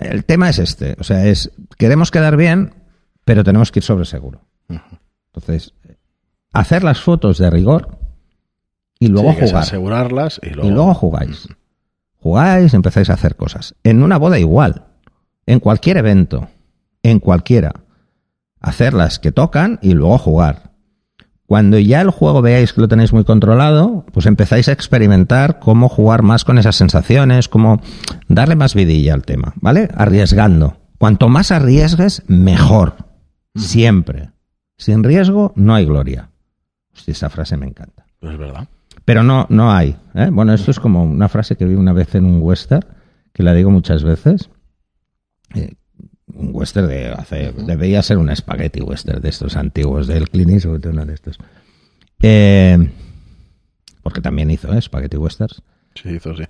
el 0.00 0.24
tema 0.24 0.50
es 0.50 0.58
este, 0.58 0.96
o 0.98 1.04
sea, 1.04 1.26
es, 1.26 1.50
queremos 1.78 2.10
quedar 2.10 2.36
bien, 2.36 2.74
pero 3.24 3.44
tenemos 3.44 3.70
que 3.70 3.78
ir 3.80 3.84
sobre 3.84 4.04
seguro. 4.04 4.40
Entonces, 4.68 5.74
hacer 6.52 6.84
las 6.84 7.00
fotos 7.00 7.38
de 7.38 7.50
rigor 7.50 7.98
y 8.98 9.08
luego 9.08 9.32
jugar. 9.32 9.56
Asegurarlas 9.56 10.40
y 10.42 10.50
luego... 10.50 10.68
y 10.68 10.72
luego 10.72 10.94
jugáis. 10.94 11.48
Jugáis, 12.18 12.74
empezáis 12.74 13.10
a 13.10 13.14
hacer 13.14 13.36
cosas. 13.36 13.74
En 13.82 14.02
una 14.02 14.16
boda 14.16 14.38
igual, 14.38 14.84
en 15.46 15.60
cualquier 15.60 15.96
evento, 15.96 16.48
en 17.02 17.18
cualquiera 17.18 17.81
hacer 18.62 18.94
las 18.94 19.18
que 19.18 19.32
tocan 19.32 19.78
y 19.82 19.94
luego 19.94 20.18
jugar. 20.18 20.72
Cuando 21.46 21.78
ya 21.78 22.00
el 22.00 22.10
juego 22.10 22.40
veáis 22.40 22.72
que 22.72 22.80
lo 22.80 22.88
tenéis 22.88 23.12
muy 23.12 23.24
controlado, 23.24 24.06
pues 24.12 24.24
empezáis 24.24 24.68
a 24.68 24.72
experimentar 24.72 25.58
cómo 25.58 25.88
jugar 25.88 26.22
más 26.22 26.44
con 26.44 26.56
esas 26.56 26.76
sensaciones, 26.76 27.48
cómo 27.48 27.82
darle 28.28 28.56
más 28.56 28.74
vidilla 28.74 29.12
al 29.12 29.24
tema, 29.24 29.52
¿vale? 29.56 29.90
Arriesgando. 29.94 30.78
Cuanto 30.96 31.28
más 31.28 31.50
arriesgues, 31.50 32.22
mejor. 32.26 32.94
Siempre. 33.54 34.30
Sin 34.78 35.04
riesgo, 35.04 35.52
no 35.56 35.74
hay 35.74 35.84
gloria. 35.84 36.30
Hostia, 36.94 37.12
esa 37.12 37.28
frase 37.28 37.56
me 37.56 37.66
encanta. 37.66 38.06
Pues 38.18 38.32
es 38.32 38.38
verdad. 38.38 38.68
Pero 39.04 39.22
no, 39.22 39.46
no 39.50 39.72
hay. 39.72 39.96
¿eh? 40.14 40.30
Bueno, 40.32 40.54
esto 40.54 40.70
es 40.70 40.80
como 40.80 41.04
una 41.04 41.28
frase 41.28 41.56
que 41.56 41.66
vi 41.66 41.74
una 41.74 41.92
vez 41.92 42.14
en 42.14 42.24
un 42.24 42.40
western, 42.40 42.86
que 43.32 43.42
la 43.42 43.52
digo 43.52 43.70
muchas 43.70 44.04
veces, 44.04 44.48
eh, 45.54 45.74
un 46.34 46.50
western 46.52 46.88
de 46.88 47.08
hace, 47.08 47.52
debería 47.52 48.02
ser 48.02 48.18
un 48.18 48.34
spaghetti 48.34 48.80
western 48.80 49.20
de 49.20 49.28
estos 49.28 49.56
antiguos, 49.56 50.06
del 50.06 50.28
Clint 50.28 50.64
o 50.64 50.72
uno 50.72 51.06
de 51.06 51.14
estos. 51.14 51.38
Eh, 52.22 52.90
porque 54.02 54.20
también 54.20 54.50
hizo 54.50 54.72
¿eh? 54.72 54.80
spaghetti 54.80 55.16
westerns. 55.16 55.62
Sí, 55.94 56.10
hizo, 56.10 56.34
sí. 56.34 56.44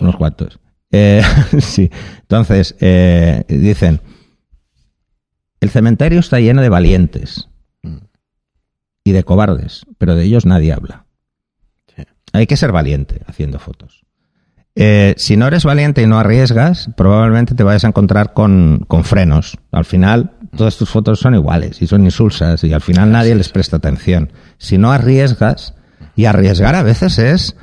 Unos 0.00 0.16
cuantos. 0.16 0.58
Eh, 0.90 1.22
sí. 1.60 1.90
Entonces, 2.22 2.76
eh, 2.80 3.44
dicen, 3.48 4.00
el 5.60 5.70
cementerio 5.70 6.20
está 6.20 6.40
lleno 6.40 6.62
de 6.62 6.68
valientes 6.68 7.48
mm. 7.82 7.96
y 9.04 9.12
de 9.12 9.24
cobardes, 9.24 9.86
pero 9.98 10.14
de 10.14 10.24
ellos 10.24 10.46
nadie 10.46 10.72
habla. 10.72 11.06
Hay 12.32 12.48
que 12.48 12.56
ser 12.56 12.72
valiente 12.72 13.22
haciendo 13.26 13.60
fotos. 13.60 14.04
Eh, 14.76 15.14
si 15.18 15.36
no 15.36 15.46
eres 15.46 15.64
valiente 15.64 16.02
y 16.02 16.06
no 16.06 16.18
arriesgas, 16.18 16.90
probablemente 16.96 17.54
te 17.54 17.62
vayas 17.62 17.84
a 17.84 17.88
encontrar 17.88 18.32
con, 18.32 18.86
frenos. 19.04 19.56
Al 19.70 19.84
final, 19.84 20.32
todas 20.56 20.76
tus 20.76 20.90
fotos 20.90 21.20
son 21.20 21.34
iguales 21.34 21.80
y 21.80 21.86
son 21.86 22.04
insulsas 22.04 22.64
y 22.64 22.72
al 22.72 22.80
final 22.80 23.12
nadie 23.12 23.34
les 23.34 23.50
presta 23.50 23.76
atención. 23.76 24.32
Si 24.58 24.78
no 24.78 24.92
arriesgas, 24.92 25.74
y 26.16 26.26
arriesgar 26.26 26.74
a 26.74 26.82
veces 26.82 27.18
es 27.18 27.56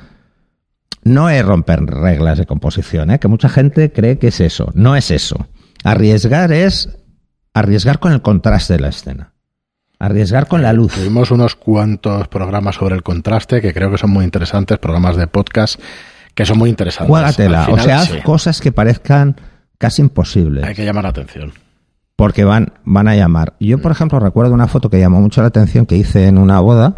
no 1.04 1.30
es 1.30 1.44
romper 1.44 1.84
reglas 1.86 2.38
de 2.38 2.46
composición, 2.46 3.12
¿eh? 3.12 3.20
que 3.20 3.28
mucha 3.28 3.50
gente 3.50 3.92
cree 3.92 4.20
que 4.20 4.28
es 4.28 4.40
eso. 4.40 4.72
No 4.76 4.96
es 4.96 5.10
eso. 5.10 5.48
Arriesgar 5.84 6.52
es 6.52 6.90
arriesgar 7.54 8.00
con 8.00 8.14
el 8.14 8.22
contraste 8.22 8.74
de 8.74 8.80
la 8.82 8.90
escena. 8.90 9.34
Arriesgar 9.98 10.48
con 10.48 10.62
la 10.62 10.74
luz. 10.74 10.94
Tuvimos 10.94 11.32
unos 11.32 11.56
cuantos 11.56 12.28
programas 12.28 12.76
sobre 12.76 12.96
el 12.96 13.04
contraste 13.04 13.62
que 13.62 13.74
creo 13.74 13.92
que 13.92 13.98
son 13.98 14.12
muy 14.12 14.26
interesantes, 14.26 14.78
programas 14.78 15.16
de 15.16 15.28
podcast 15.28 15.80
que 16.36 16.46
son 16.46 16.58
muy 16.58 16.70
interesantes. 16.70 17.10
Juégatela, 17.10 17.68
o 17.70 17.78
sea, 17.78 18.02
haz 18.02 18.12
cosas 18.24 18.62
que 18.62 18.72
parezcan 18.72 19.36
casi 19.78 20.02
imposibles. 20.02 20.64
Hay 20.64 20.76
que 20.76 20.86
llamar 20.86 21.04
la 21.04 21.10
atención. 21.10 21.54
Porque 22.16 22.44
van, 22.44 22.74
van 22.84 23.08
a 23.08 23.16
llamar. 23.16 23.54
Yo, 23.60 23.82
por 23.82 23.92
ejemplo, 23.92 24.20
recuerdo 24.20 24.54
una 24.54 24.68
foto 24.68 24.90
que 24.90 25.00
llamó 25.00 25.22
mucho 25.22 25.42
la 25.42 25.48
atención 25.48 25.86
que 25.86 25.98
hice 25.98 26.28
en 26.28 26.38
una 26.38 26.60
boda, 26.60 26.94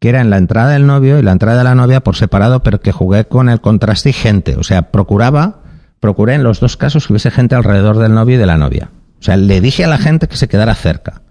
que 0.00 0.08
era 0.08 0.20
en 0.20 0.30
la 0.30 0.38
entrada 0.38 0.70
del 0.70 0.86
novio 0.86 1.18
y 1.18 1.22
la 1.22 1.32
entrada 1.32 1.58
de 1.58 1.64
la 1.64 1.74
novia 1.74 2.00
por 2.00 2.16
separado, 2.16 2.62
pero 2.62 2.80
que 2.80 2.92
jugué 2.92 3.26
con 3.26 3.48
el 3.48 3.60
contraste 3.60 4.10
y 4.10 4.14
gente. 4.14 4.56
O 4.56 4.62
sea, 4.62 4.90
procuraba, 4.90 5.62
procuré 6.00 6.34
en 6.34 6.44
los 6.44 6.60
dos 6.60 6.76
casos 6.76 7.06
que 7.06 7.12
hubiese 7.12 7.30
gente 7.30 7.54
alrededor 7.54 7.98
del 7.98 8.14
novio 8.14 8.36
y 8.36 8.38
de 8.38 8.46
la 8.46 8.56
novia. 8.56 8.90
O 9.20 9.22
sea, 9.22 9.36
le 9.36 9.60
dije 9.60 9.84
a 9.84 9.88
la 9.88 9.98
gente 9.98 10.28
que 10.28 10.36
se 10.36 10.48
quedara 10.48 10.74
cerca. 10.74 11.22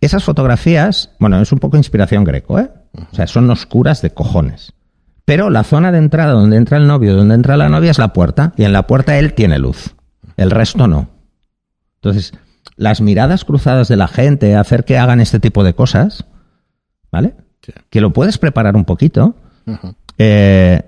Esas 0.00 0.24
fotografías, 0.24 1.10
bueno, 1.18 1.40
es 1.40 1.52
un 1.52 1.58
poco 1.58 1.76
inspiración 1.76 2.24
greco, 2.24 2.58
¿eh? 2.58 2.70
O 3.12 3.14
sea, 3.14 3.26
son 3.26 3.50
oscuras 3.50 4.00
de 4.00 4.10
cojones. 4.10 4.72
Pero 5.24 5.50
la 5.50 5.64
zona 5.64 5.92
de 5.92 5.98
entrada 5.98 6.32
donde 6.32 6.56
entra 6.56 6.78
el 6.78 6.86
novio, 6.86 7.14
donde 7.14 7.34
entra 7.34 7.56
la 7.56 7.68
novia 7.68 7.90
es 7.90 7.98
la 7.98 8.12
puerta, 8.12 8.52
y 8.56 8.64
en 8.64 8.72
la 8.72 8.86
puerta 8.86 9.18
él 9.18 9.34
tiene 9.34 9.58
luz, 9.58 9.94
el 10.36 10.50
resto 10.50 10.86
no. 10.86 11.08
Entonces, 11.96 12.32
las 12.76 13.00
miradas 13.00 13.44
cruzadas 13.44 13.88
de 13.88 13.96
la 13.96 14.08
gente, 14.08 14.56
hacer 14.56 14.84
que 14.84 14.98
hagan 14.98 15.20
este 15.20 15.38
tipo 15.38 15.64
de 15.64 15.74
cosas, 15.74 16.24
¿vale? 17.12 17.34
Que 17.90 18.00
lo 18.00 18.12
puedes 18.12 18.38
preparar 18.38 18.74
un 18.74 18.84
poquito, 18.84 19.36
eh, 20.18 20.82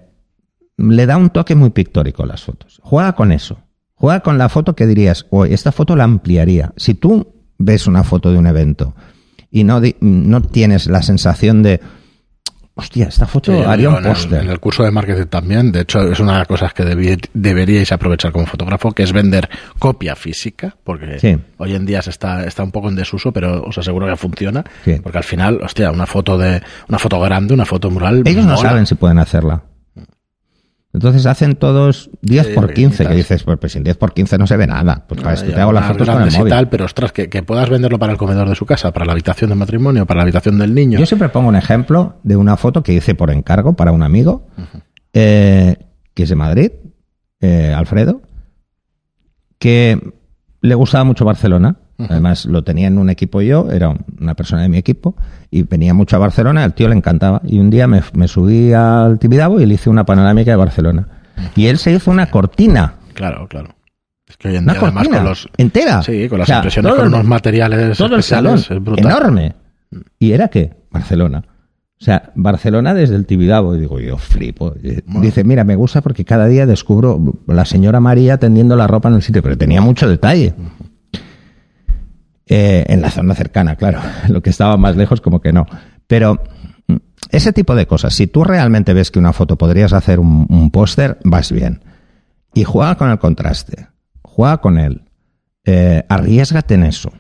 le 0.76 1.06
da 1.06 1.16
un 1.16 1.30
toque 1.30 1.54
muy 1.54 1.70
pictórico 1.70 2.22
a 2.22 2.26
las 2.26 2.42
fotos. 2.42 2.80
Juega 2.82 3.14
con 3.14 3.30
eso. 3.30 3.58
Juega 3.94 4.20
con 4.20 4.38
la 4.38 4.48
foto 4.48 4.74
que 4.74 4.86
dirías, 4.86 5.26
oh, 5.30 5.44
esta 5.44 5.70
foto 5.70 5.94
la 5.94 6.04
ampliaría. 6.04 6.72
Si 6.76 6.94
tú 6.94 7.34
ves 7.58 7.86
una 7.86 8.02
foto 8.02 8.32
de 8.32 8.38
un 8.38 8.46
evento 8.46 8.94
y 9.50 9.64
no, 9.64 9.80
no 10.00 10.42
tienes 10.42 10.86
la 10.86 11.02
sensación 11.02 11.62
de, 11.62 11.80
Hostia, 12.74 13.08
esta 13.08 13.26
foto 13.26 13.68
haría 13.68 13.90
un 13.90 14.02
póster. 14.02 14.42
En, 14.42 14.48
el 14.48 14.58
curso 14.58 14.82
de 14.82 14.90
marketing 14.90 15.26
también, 15.26 15.72
de 15.72 15.80
hecho, 15.80 16.00
es 16.10 16.18
una 16.20 16.32
de 16.32 16.38
las 16.38 16.48
cosas 16.48 16.72
que 16.72 16.84
deberíais 17.34 17.92
aprovechar 17.92 18.32
como 18.32 18.46
fotógrafo, 18.46 18.92
que 18.92 19.02
es 19.02 19.12
vender 19.12 19.48
copia 19.78 20.16
física, 20.16 20.74
porque 20.82 21.38
hoy 21.58 21.74
en 21.74 21.84
día 21.84 22.00
se 22.00 22.10
está, 22.10 22.46
está 22.46 22.62
un 22.62 22.72
poco 22.72 22.88
en 22.88 22.96
desuso, 22.96 23.30
pero 23.30 23.62
os 23.62 23.76
aseguro 23.76 24.06
que 24.06 24.16
funciona. 24.16 24.64
Porque 25.02 25.18
al 25.18 25.24
final, 25.24 25.60
hostia, 25.62 25.90
una 25.90 26.06
foto 26.06 26.38
de 26.38 26.62
una 26.88 26.98
foto 26.98 27.20
grande, 27.20 27.52
una 27.52 27.66
foto 27.66 27.90
mural. 27.90 28.22
Ellos 28.24 28.46
no 28.46 28.56
saben 28.56 28.86
si 28.86 28.94
pueden 28.94 29.18
hacerla. 29.18 29.62
Entonces 30.94 31.24
hacen 31.24 31.56
todos 31.56 32.10
10 32.20 32.48
por 32.48 32.74
15, 32.74 33.06
que 33.06 33.14
dices, 33.14 33.44
pues, 33.44 33.58
pues 33.58 33.72
sin 33.72 33.82
10 33.82 33.96
por 33.96 34.12
15 34.12 34.36
no 34.36 34.46
se 34.46 34.58
ve 34.58 34.66
nada. 34.66 35.06
Pues 35.08 35.22
para 35.22 35.34
esto 35.34 35.50
te 35.50 35.58
hago 35.58 35.72
las 35.72 35.86
fotos 35.86 36.08
con 36.08 36.22
el 36.22 36.30
móvil. 36.30 36.50
Tal, 36.50 36.68
pero 36.68 36.84
ostras, 36.84 37.12
que, 37.12 37.30
que, 37.30 37.42
puedas 37.42 37.70
venderlo 37.70 37.98
para 37.98 38.12
el 38.12 38.18
comedor 38.18 38.48
de 38.48 38.54
su 38.54 38.66
casa, 38.66 38.92
para 38.92 39.06
la 39.06 39.12
habitación 39.12 39.48
de 39.48 39.56
matrimonio, 39.56 40.04
para 40.04 40.18
la 40.18 40.24
habitación 40.24 40.58
del 40.58 40.74
niño. 40.74 40.98
Yo 40.98 41.06
siempre 41.06 41.30
pongo 41.30 41.48
un 41.48 41.56
ejemplo 41.56 42.16
de 42.24 42.36
una 42.36 42.58
foto 42.58 42.82
que 42.82 42.92
hice 42.92 43.14
por 43.14 43.30
encargo 43.30 43.74
para 43.74 43.90
un 43.92 44.02
amigo, 44.02 44.48
eh, 45.14 45.76
que 46.12 46.24
es 46.24 46.28
de 46.28 46.36
Madrid, 46.36 46.72
eh, 47.40 47.72
Alfredo, 47.74 48.20
que 49.58 49.98
le 50.60 50.74
gustaba 50.74 51.04
mucho 51.04 51.24
Barcelona. 51.24 51.76
Además, 52.08 52.46
lo 52.46 52.64
tenía 52.64 52.88
en 52.88 52.98
un 52.98 53.10
equipo 53.10 53.40
yo, 53.42 53.70
era 53.70 53.94
una 54.20 54.34
persona 54.34 54.62
de 54.62 54.68
mi 54.68 54.78
equipo, 54.78 55.14
y 55.50 55.62
venía 55.62 55.94
mucho 55.94 56.16
a 56.16 56.18
Barcelona, 56.18 56.64
al 56.64 56.74
tío 56.74 56.88
le 56.88 56.96
encantaba. 56.96 57.40
Y 57.44 57.58
un 57.58 57.70
día 57.70 57.86
me, 57.86 58.28
subí 58.28 58.72
al 58.72 59.18
Tibidabo 59.18 59.60
y 59.60 59.66
le 59.66 59.74
hice 59.74 59.90
una 59.90 60.04
panorámica 60.04 60.50
de 60.50 60.56
Barcelona. 60.56 61.08
Y 61.56 61.66
él 61.66 61.78
se 61.78 61.92
hizo 61.92 62.10
una 62.10 62.30
cortina. 62.30 62.94
Claro, 63.14 63.46
claro. 63.48 63.74
Es 64.28 64.36
que 64.36 64.48
hoy 64.48 64.56
en 64.56 64.64
día, 64.64 64.78
además, 64.80 65.08
con 65.08 65.24
los. 65.24 65.48
entera. 65.58 66.02
Sí, 66.02 66.28
con 66.28 66.38
las 66.38 66.48
impresiones 66.48 66.94
con 66.94 67.08
unos 67.08 67.24
materiales. 67.24 67.98
Todo 67.98 68.16
el 68.16 68.22
salón. 68.22 68.58
Enorme. 68.96 69.54
¿Y 70.18 70.32
era 70.32 70.48
qué? 70.48 70.74
Barcelona. 70.90 71.44
O 72.00 72.04
sea, 72.04 72.32
Barcelona 72.34 72.94
desde 72.94 73.14
el 73.14 73.26
Tibidabo. 73.26 73.76
Y 73.76 73.80
digo, 73.80 74.00
yo 74.00 74.18
flipo. 74.18 74.74
Dice, 75.20 75.44
mira, 75.44 75.62
me 75.64 75.76
gusta 75.76 76.00
porque 76.00 76.24
cada 76.24 76.46
día 76.46 76.66
descubro 76.66 77.20
la 77.46 77.64
señora 77.64 78.00
María 78.00 78.38
tendiendo 78.38 78.74
la 78.74 78.86
ropa 78.86 79.08
en 79.08 79.14
el 79.16 79.22
sitio, 79.22 79.42
pero 79.42 79.56
tenía 79.56 79.80
mucho 79.80 80.08
detalle. 80.08 80.54
Eh, 82.54 82.84
en 82.86 83.00
la 83.00 83.10
zona 83.10 83.34
cercana, 83.34 83.76
claro. 83.76 84.00
Lo 84.28 84.42
que 84.42 84.50
estaba 84.50 84.76
más 84.76 84.94
lejos, 84.94 85.22
como 85.22 85.40
que 85.40 85.54
no. 85.54 85.66
Pero 86.06 86.42
mm, 86.86 86.96
ese 87.30 87.54
tipo 87.54 87.74
de 87.74 87.86
cosas, 87.86 88.12
si 88.12 88.26
tú 88.26 88.44
realmente 88.44 88.92
ves 88.92 89.10
que 89.10 89.18
una 89.18 89.32
foto 89.32 89.56
podrías 89.56 89.94
hacer 89.94 90.20
un, 90.20 90.70
póster, 90.70 91.18
vas 91.24 91.50
bien. 91.50 91.82
Y 92.52 92.64
juega 92.64 92.96
con 92.96 93.08
el 93.08 93.18
contraste. 93.18 93.88
Juega 94.20 94.58
con 94.58 94.76
él. 94.76 95.00
Eh, 95.64 96.04
arriesgate 96.10 96.74
en 96.74 96.84
eso. 96.84 97.10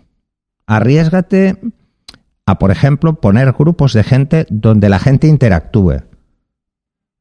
Arriesgate 0.66 1.58
a, 2.44 2.58
por 2.58 2.70
ejemplo, 2.70 3.14
poner 3.14 3.52
grupos 3.52 3.94
de 3.94 4.04
gente 4.04 4.46
donde 4.50 4.90
la 4.90 4.98
gente 4.98 5.28
interactúe. 5.28 6.02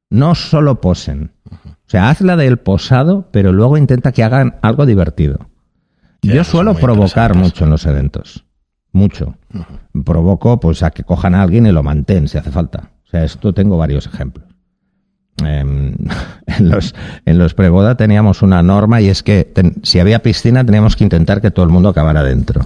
No 0.10 0.36
solo 0.36 0.82
posen. 0.82 1.32
O 1.50 1.89
sea, 1.89 2.10
hazla 2.10 2.36
del 2.36 2.58
posado, 2.58 3.30
pero 3.32 3.54
luego 3.54 3.78
intenta 3.78 4.12
que 4.12 4.26
hagan 4.26 4.58
algo 4.62 4.86
divertido. 4.86 5.50
Yo 6.21 6.43
suelo 6.43 6.75
provocar 6.75 7.36
mucho 7.36 7.65
en 7.65 7.71
los 7.71 7.86
eventos. 7.86 8.45
Mucho. 8.91 9.36
Provoco 10.05 10.60
pues 10.60 10.84
a 10.84 10.91
que 10.91 11.03
cojan 11.03 11.36
a 11.36 11.41
alguien 11.41 11.65
y 11.65 11.71
lo 11.71 11.84
mantén 11.84 12.27
si 12.27 12.38
hace 12.38 12.51
falta. 12.51 12.91
O 13.05 13.10
sea, 13.10 13.23
esto 13.23 13.53
tengo 13.53 13.77
varios 13.77 14.05
ejemplos. 14.07 14.47
Em, 15.43 15.95
en 16.45 16.69
los, 16.69 16.93
en 17.25 17.38
los 17.38 17.53
preboda 17.53 17.95
teníamos 17.95 18.41
una 18.41 18.62
norma 18.62 19.01
y 19.01 19.07
es 19.07 19.23
que 19.23 19.51
si 19.84 19.99
había 19.99 20.21
piscina 20.21 20.65
teníamos 20.65 20.95
que 20.95 21.03
intentar 21.03 21.41
que 21.41 21.51
todo 21.51 21.65
el 21.65 21.71
mundo 21.71 21.89
acabara 21.89 22.23
dentro 22.23 22.65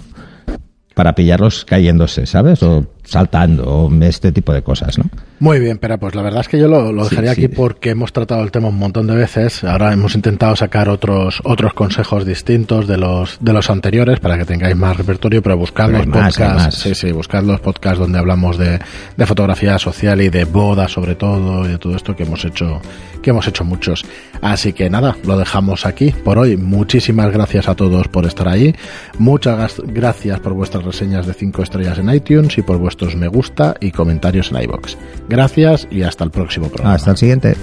para 0.94 1.14
pillarlos 1.14 1.66
cayéndose, 1.66 2.26
¿sabes? 2.26 2.64
O 2.64 2.88
saltando, 3.06 3.90
este 4.02 4.32
tipo 4.32 4.54
de 4.54 4.62
cosas, 4.62 4.98
¿no? 4.98 5.06
Muy 5.40 5.60
bien, 5.60 5.78
pero 5.78 5.98
pues 5.98 6.16
la 6.16 6.22
verdad 6.22 6.42
es 6.42 6.48
que 6.48 6.58
yo 6.58 6.68
lo, 6.68 6.92
dejaría 7.04 7.32
aquí 7.32 7.48
porque 7.48 7.90
hemos 7.92 8.14
tratado 8.14 8.42
el 8.42 8.52
tema 8.52 8.70
un 8.70 8.78
montón 8.78 9.06
de 9.08 9.16
veces. 9.16 9.64
Ahora 9.64 9.92
hemos 9.92 10.16
intentado 10.16 10.56
sacar 10.56 10.88
otros 10.88 11.42
otros 11.44 11.74
consejos 11.74 12.26
distintos 12.26 12.88
de 12.88 12.98
los 12.98 13.38
de 13.42 13.52
los 13.52 13.70
anteriores 13.70 14.20
para 14.20 14.38
que 14.38 14.46
tengáis 14.46 14.76
más 14.76 14.96
repertorio, 14.96 15.44
pero 15.44 15.58
buscad 15.58 15.90
los 15.90 16.08
podcasts, 16.08 16.82
sí, 16.82 16.96
sí, 16.96 17.12
buscad 17.12 17.44
los 17.44 17.60
podcasts 17.60 18.00
donde 18.00 18.18
hablamos 18.18 18.58
de, 18.58 18.80
de 19.16 19.26
fotografía 19.26 19.78
social 19.78 20.22
y 20.22 20.30
de 20.30 20.46
boda 20.46 20.88
sobre 20.88 21.16
todo 21.16 21.66
y 21.66 21.70
de 21.70 21.78
todo 21.78 21.96
esto 21.96 22.16
que 22.16 22.24
hemos 22.24 22.46
hecho 22.46 22.82
que 23.22 23.32
hemos 23.32 23.48
hecho 23.48 23.66
muchos. 23.66 24.06
Así 24.42 24.72
que 24.72 24.90
nada, 24.90 25.18
lo 25.26 25.38
dejamos 25.38 25.86
aquí 25.86 26.12
por 26.12 26.38
hoy. 26.38 26.58
Muchísimas 26.58 27.32
gracias 27.32 27.68
a 27.68 27.76
todos 27.76 28.08
por 28.08 28.26
estar 28.26 28.48
ahí. 28.48 28.76
Muchas 29.18 29.82
gracias 29.84 30.40
por 30.40 30.54
vuestras 30.54 30.84
reseñas 30.84 31.26
de 31.26 31.34
5 31.34 31.64
estrellas 31.64 31.98
en 31.98 32.10
iTunes 32.14 32.56
y 32.60 32.62
por 32.62 32.78
me 33.16 33.28
gusta 33.28 33.76
y 33.80 33.92
comentarios 33.92 34.52
en 34.52 34.64
iBox. 34.64 34.98
Gracias 35.30 35.88
y 35.92 36.04
hasta 36.04 36.24
el 36.24 36.32
próximo 36.32 36.68
programa. 36.68 36.96
Hasta 36.96 37.12
el 37.12 37.18
siguiente. 37.18 37.56